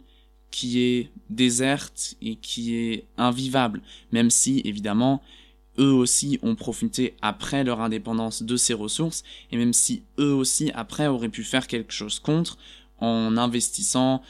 qui 0.50 0.80
est 0.80 1.10
déserte 1.28 2.14
et 2.22 2.36
qui 2.36 2.74
est 2.74 3.04
invivable. 3.18 3.82
Même 4.12 4.30
si, 4.30 4.62
évidemment, 4.64 5.22
eux 5.78 5.92
aussi 5.92 6.38
ont 6.42 6.54
profité 6.54 7.16
après 7.22 7.64
leur 7.64 7.80
indépendance 7.80 8.42
de 8.42 8.56
ces 8.56 8.74
ressources, 8.74 9.22
et 9.50 9.56
même 9.56 9.72
si 9.72 10.02
eux 10.18 10.32
aussi 10.32 10.70
après 10.74 11.06
auraient 11.06 11.28
pu 11.28 11.44
faire 11.44 11.66
quelque 11.66 11.92
chose 11.92 12.18
contre, 12.18 12.58
en 12.98 13.36
investissant 13.36 14.22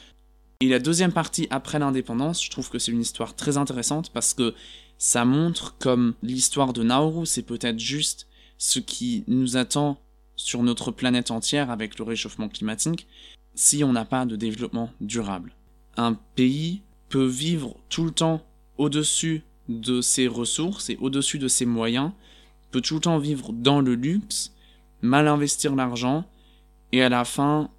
et 0.59 0.69
la 0.69 0.79
deuxième 0.79 1.11
partie 1.11 1.47
après 1.51 1.77
l'indépendance, 1.77 2.43
je 2.43 2.49
trouve 2.49 2.69
que 2.71 2.79
c'est 2.79 2.91
une 2.91 3.01
histoire 3.01 3.35
très 3.35 3.57
intéressante 3.57 4.09
parce 4.09 4.33
que 4.33 4.55
ça 4.97 5.23
montre 5.23 5.77
comme 5.77 6.15
l'histoire 6.23 6.73
de 6.73 6.81
Nauru, 6.81 7.27
c'est 7.27 7.43
peut-être 7.43 7.77
juste 7.77 8.27
ce 8.57 8.79
qui 8.79 9.23
nous 9.27 9.55
attend 9.55 9.99
sur 10.35 10.63
notre 10.63 10.89
planète 10.89 11.29
entière 11.29 11.69
avec 11.69 11.99
le 11.99 12.05
réchauffement 12.05 12.49
climatique 12.49 13.05
si 13.53 13.83
on 13.83 13.93
n'a 13.93 14.05
pas 14.05 14.25
de 14.25 14.35
développement 14.35 14.89
durable. 14.99 15.53
Un 15.95 16.15
pays 16.35 16.81
peut 17.09 17.27
vivre 17.27 17.75
tout 17.89 18.05
le 18.05 18.11
temps 18.11 18.41
au-dessus 18.79 19.43
de 19.69 20.01
ses 20.01 20.27
ressources 20.27 20.89
et 20.89 20.97
au-dessus 21.01 21.39
de 21.39 21.47
ses 21.47 21.65
moyens, 21.65 22.11
peut 22.71 22.81
tout 22.81 22.95
le 22.95 23.01
temps 23.01 23.17
vivre 23.17 23.53
dans 23.53 23.81
le 23.81 23.95
luxe, 23.95 24.53
mal 25.01 25.27
investir 25.27 25.75
l'argent, 25.75 26.25
et 26.91 27.01
à 27.01 27.09
la 27.09 27.25
fin 27.25 27.69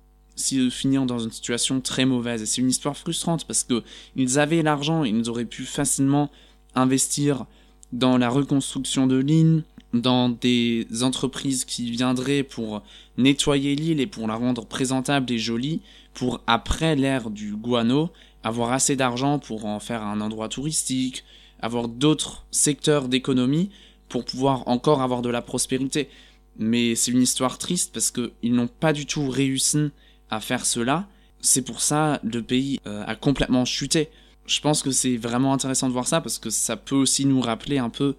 finir 0.70 1.06
dans 1.06 1.18
une 1.18 1.32
situation 1.32 1.80
très 1.80 2.04
mauvaise. 2.04 2.42
Et 2.42 2.46
c'est 2.46 2.60
une 2.60 2.70
histoire 2.70 2.96
frustrante 2.96 3.44
parce 3.46 3.64
que 3.64 3.82
ils 4.16 4.38
avaient 4.38 4.62
l'argent, 4.62 5.04
ils 5.04 5.28
auraient 5.28 5.44
pu 5.44 5.64
facilement 5.64 6.30
investir 6.74 7.46
dans 7.92 8.18
la 8.18 8.28
reconstruction 8.28 9.06
de 9.06 9.16
l'île, 9.16 9.64
dans 9.94 10.28
des 10.28 10.86
entreprises 11.02 11.64
qui 11.64 11.90
viendraient 11.90 12.42
pour 12.42 12.82
nettoyer 13.16 13.74
l'île 13.74 14.00
et 14.00 14.06
pour 14.06 14.28
la 14.28 14.34
rendre 14.34 14.66
présentable 14.66 15.32
et 15.32 15.38
jolie, 15.38 15.80
pour 16.14 16.40
après 16.46 16.94
l'ère 16.94 17.30
du 17.30 17.56
guano, 17.56 18.10
avoir 18.44 18.72
assez 18.72 18.96
d'argent 18.96 19.38
pour 19.38 19.64
en 19.64 19.80
faire 19.80 20.02
un 20.02 20.20
endroit 20.20 20.48
touristique, 20.48 21.24
avoir 21.60 21.88
d'autres 21.88 22.46
secteurs 22.50 23.08
d'économie 23.08 23.70
pour 24.08 24.24
pouvoir 24.24 24.66
encore 24.68 25.02
avoir 25.02 25.22
de 25.22 25.28
la 25.28 25.42
prospérité. 25.42 26.08
Mais 26.56 26.94
c'est 26.94 27.10
une 27.10 27.22
histoire 27.22 27.58
triste 27.58 27.92
parce 27.92 28.10
qu'ils 28.10 28.54
n'ont 28.54 28.68
pas 28.68 28.92
du 28.92 29.06
tout 29.06 29.28
réussi 29.28 29.90
à 30.30 30.40
faire 30.40 30.66
cela. 30.66 31.08
C'est 31.40 31.62
pour 31.62 31.80
ça 31.80 32.20
le 32.24 32.42
pays 32.42 32.80
euh, 32.86 33.04
a 33.06 33.14
complètement 33.14 33.64
chuté. 33.64 34.08
Je 34.46 34.60
pense 34.60 34.82
que 34.82 34.90
c'est 34.90 35.16
vraiment 35.16 35.52
intéressant 35.52 35.88
de 35.88 35.92
voir 35.92 36.08
ça 36.08 36.20
parce 36.20 36.38
que 36.38 36.50
ça 36.50 36.76
peut 36.76 36.96
aussi 36.96 37.26
nous 37.26 37.40
rappeler 37.40 37.78
un 37.78 37.90
peu 37.90 38.16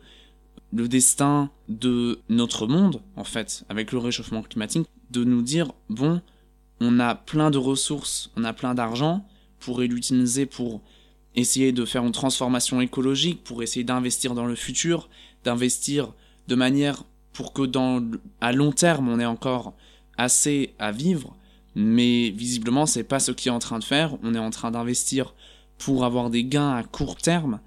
le 0.72 0.88
destin 0.88 1.50
de 1.68 2.20
notre 2.30 2.68
monde, 2.68 3.02
en 3.16 3.24
fait, 3.24 3.64
avec 3.70 3.92
le 3.92 3.98
réchauffement 3.98 4.44
climatique, 4.44 4.88
de 5.10 5.24
nous 5.24 5.42
dire, 5.42 5.72
bon, 5.90 6.22
on 6.80 7.00
a 7.00 7.16
plein 7.16 7.50
de 7.50 7.58
ressources, 7.58 8.32
on 8.36 8.44
a 8.44 8.54
plein 8.54 8.76
d'argent, 8.76 9.26
pour 9.60 9.82
l'utiliser 9.82 10.46
pour 10.46 10.82
essayer 11.36 11.72
de 11.72 11.86
faire 11.86 12.04
une 12.04 12.12
transformation 12.12 12.82
écologique, 12.82 13.44
pour 13.44 13.64
essayer 13.64 13.84
d'investir 13.84 14.34
dans 14.34 14.46
le 14.46 14.56
futur, 14.56 15.10
d'investir 15.44 16.14
de 16.48 16.56
manière 16.56 17.04
pour 17.34 17.54
que 17.54 17.62
dans, 17.62 18.04
à 18.42 18.52
long 18.52 18.72
terme 18.72 19.08
on 19.08 19.20
ait 19.20 19.26
encore 19.26 19.74
assez 20.18 20.74
à 20.80 20.92
vivre, 20.92 21.36
mais 21.76 22.30
visiblement, 22.32 22.86
c'est 22.86 23.04
pas 23.04 23.20
ce 23.20 23.32
qu'il 23.32 23.50
est 23.50 23.56
en 23.56 23.60
train 23.60 23.80
de 23.80 23.84
faire. 23.84 24.18
On 24.24 24.36
est 24.36 24.40
en 24.40 24.50
train 24.50 24.72
d'investir 24.72 25.34
pour 25.78 26.04
avoir 26.04 26.30
des 26.30 26.44
gains 26.44 26.76
à 26.76 26.84
court 26.84 27.16
terme 27.16 27.60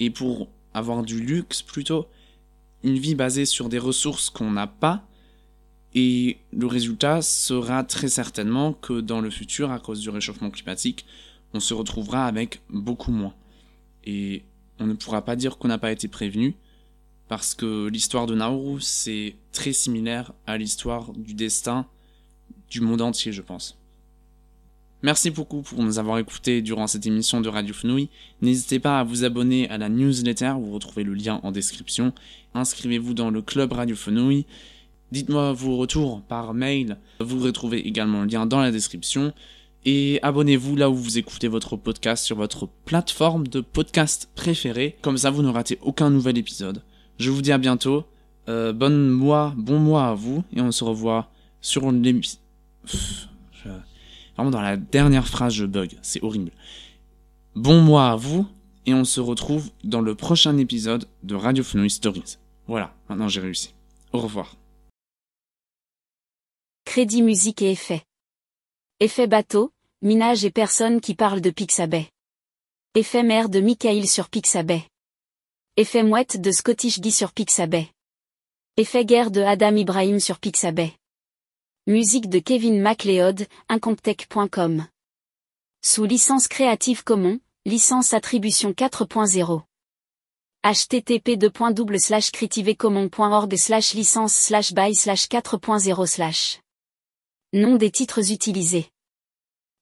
et 0.00 0.10
pour 0.10 0.48
avoir 0.72 1.02
du 1.02 1.20
luxe 1.20 1.62
plutôt. 1.62 2.06
Une 2.84 2.98
vie 2.98 3.14
basée 3.14 3.44
sur 3.44 3.68
des 3.68 3.78
ressources 3.78 4.30
qu'on 4.30 4.52
n'a 4.52 4.66
pas. 4.66 5.04
Et 5.94 6.38
le 6.52 6.66
résultat 6.66 7.22
sera 7.22 7.82
très 7.82 8.08
certainement 8.08 8.72
que 8.72 9.00
dans 9.00 9.20
le 9.20 9.30
futur, 9.30 9.70
à 9.70 9.80
cause 9.80 10.00
du 10.00 10.10
réchauffement 10.10 10.50
climatique, 10.50 11.04
on 11.54 11.60
se 11.60 11.74
retrouvera 11.74 12.26
avec 12.26 12.60
beaucoup 12.70 13.12
moins. 13.12 13.34
Et 14.04 14.42
on 14.78 14.86
ne 14.86 14.94
pourra 14.94 15.24
pas 15.24 15.36
dire 15.36 15.58
qu'on 15.58 15.68
n'a 15.68 15.78
pas 15.78 15.92
été 15.92 16.08
prévenu, 16.08 16.54
parce 17.28 17.54
que 17.54 17.88
l'histoire 17.88 18.26
de 18.26 18.34
Nauru, 18.34 18.80
c'est 18.80 19.36
très 19.52 19.72
similaire 19.72 20.32
à 20.46 20.56
l'histoire 20.56 21.12
du 21.12 21.34
destin 21.34 21.86
du 22.70 22.80
monde 22.80 23.02
entier, 23.02 23.32
je 23.32 23.42
pense. 23.42 23.78
Merci 25.02 25.30
beaucoup 25.30 25.62
pour 25.62 25.80
nous 25.82 26.00
avoir 26.00 26.18
écoutés 26.18 26.60
durant 26.60 26.88
cette 26.88 27.06
émission 27.06 27.40
de 27.40 27.48
Radio 27.48 27.72
Fenouille. 27.72 28.08
N'hésitez 28.42 28.80
pas 28.80 28.98
à 28.98 29.04
vous 29.04 29.24
abonner 29.24 29.68
à 29.68 29.78
la 29.78 29.88
newsletter, 29.88 30.54
vous 30.58 30.72
retrouvez 30.72 31.04
le 31.04 31.14
lien 31.14 31.38
en 31.44 31.52
description. 31.52 32.12
Inscrivez-vous 32.54 33.14
dans 33.14 33.30
le 33.30 33.40
club 33.40 33.72
Radio 33.72 33.94
Fenouille. 33.94 34.44
Dites-moi 35.12 35.52
vos 35.52 35.76
retours 35.76 36.20
par 36.22 36.52
mail, 36.52 36.98
vous 37.20 37.38
retrouvez 37.38 37.86
également 37.86 38.22
le 38.22 38.26
lien 38.26 38.44
dans 38.44 38.60
la 38.60 38.72
description. 38.72 39.32
Et 39.90 40.18
abonnez-vous 40.20 40.76
là 40.76 40.90
où 40.90 40.94
vous 40.94 41.16
écoutez 41.16 41.48
votre 41.48 41.74
podcast 41.78 42.22
sur 42.22 42.36
votre 42.36 42.68
plateforme 42.84 43.48
de 43.48 43.62
podcast 43.62 44.28
préférée. 44.34 44.98
Comme 45.00 45.16
ça, 45.16 45.30
vous 45.30 45.40
ne 45.40 45.48
ratez 45.48 45.78
aucun 45.80 46.10
nouvel 46.10 46.36
épisode. 46.36 46.82
Je 47.18 47.30
vous 47.30 47.40
dis 47.40 47.52
à 47.52 47.56
bientôt. 47.56 48.04
Euh, 48.50 48.74
bonne 48.74 49.08
mois, 49.08 49.54
bon 49.56 49.78
mois 49.78 50.08
à 50.08 50.12
vous. 50.12 50.44
Et 50.54 50.60
on 50.60 50.72
se 50.72 50.84
revoit 50.84 51.30
sur 51.62 51.90
l'émission 51.90 52.38
Vraiment, 54.36 54.50
dans 54.50 54.60
la 54.60 54.76
dernière 54.76 55.26
phrase, 55.26 55.54
je 55.54 55.64
bug. 55.64 55.96
C'est 56.02 56.22
horrible. 56.22 56.50
Bon 57.54 57.80
mois 57.80 58.10
à 58.10 58.16
vous, 58.16 58.46
et 58.84 58.92
on 58.92 59.04
se 59.04 59.22
retrouve 59.22 59.70
dans 59.84 60.02
le 60.02 60.14
prochain 60.14 60.58
épisode 60.58 61.06
de 61.22 61.34
Radio 61.34 61.64
Fenouil 61.64 61.88
Stories. 61.88 62.36
Voilà, 62.66 62.92
maintenant 63.08 63.28
j'ai 63.28 63.40
réussi. 63.40 63.72
Au 64.12 64.18
revoir. 64.18 64.54
Crédit 66.84 67.22
musique 67.22 67.62
et 67.62 67.70
effets. 67.70 68.02
Effet 69.00 69.28
bateau, 69.28 69.72
minage 70.00 70.44
et 70.44 70.50
personnes 70.50 71.00
qui 71.00 71.16
parlent 71.16 71.40
de 71.40 71.50
Pixabay. 71.50 72.08
Effet 72.94 73.24
mère 73.24 73.48
de 73.48 73.58
Michael 73.58 74.06
sur 74.06 74.28
Pixabay. 74.28 74.84
Effet 75.76 76.04
mouette 76.04 76.40
de 76.40 76.52
Scottish 76.52 77.00
Guy 77.00 77.10
sur 77.10 77.32
Pixabay. 77.32 77.88
Effet 78.76 79.04
guerre 79.04 79.32
de 79.32 79.40
Adam 79.40 79.74
Ibrahim 79.74 80.20
sur 80.20 80.38
Pixabay. 80.38 80.92
Musique 81.88 82.28
de 82.28 82.38
Kevin 82.38 82.80
MacLeod, 82.80 83.48
incomptech.com. 83.68 84.86
Sous 85.84 86.04
licence 86.04 86.46
Creative 86.46 87.02
Commons, 87.02 87.40
licence 87.66 88.12
attribution 88.12 88.70
4.0. 88.70 89.62
http 90.62 91.98
slash 91.98 92.30
slash 93.58 93.94
licence 93.94 94.34
slash 94.34 94.72
by 94.72 94.94
slash 94.94 95.28
4.0 95.28 96.06
slash. 96.06 96.60
Nom 97.52 97.76
des 97.76 97.90
titres 97.90 98.30
utilisés. 98.30 98.90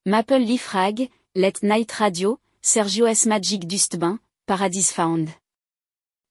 Maple 0.08 0.38
Leaf 0.38 0.68
Rag, 0.68 1.10
Let 1.34 1.64
Night 1.64 1.90
Radio, 1.90 2.38
Sergio 2.62 3.06
S. 3.06 3.26
Magic 3.26 3.66
Dustbin, 3.66 4.20
Paradise 4.46 4.92
Found. 4.92 5.28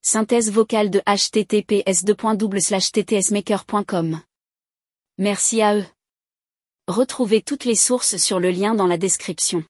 Synthèse 0.00 0.50
vocale 0.50 0.88
de 0.88 1.02
https 1.04 2.06
ttsmaker.com. 2.90 4.22
Merci 5.18 5.60
à 5.60 5.76
eux. 5.76 5.84
Retrouvez 6.88 7.42
toutes 7.42 7.66
les 7.66 7.74
sources 7.74 8.16
sur 8.16 8.40
le 8.40 8.50
lien 8.50 8.74
dans 8.74 8.86
la 8.86 8.96
description. 8.96 9.62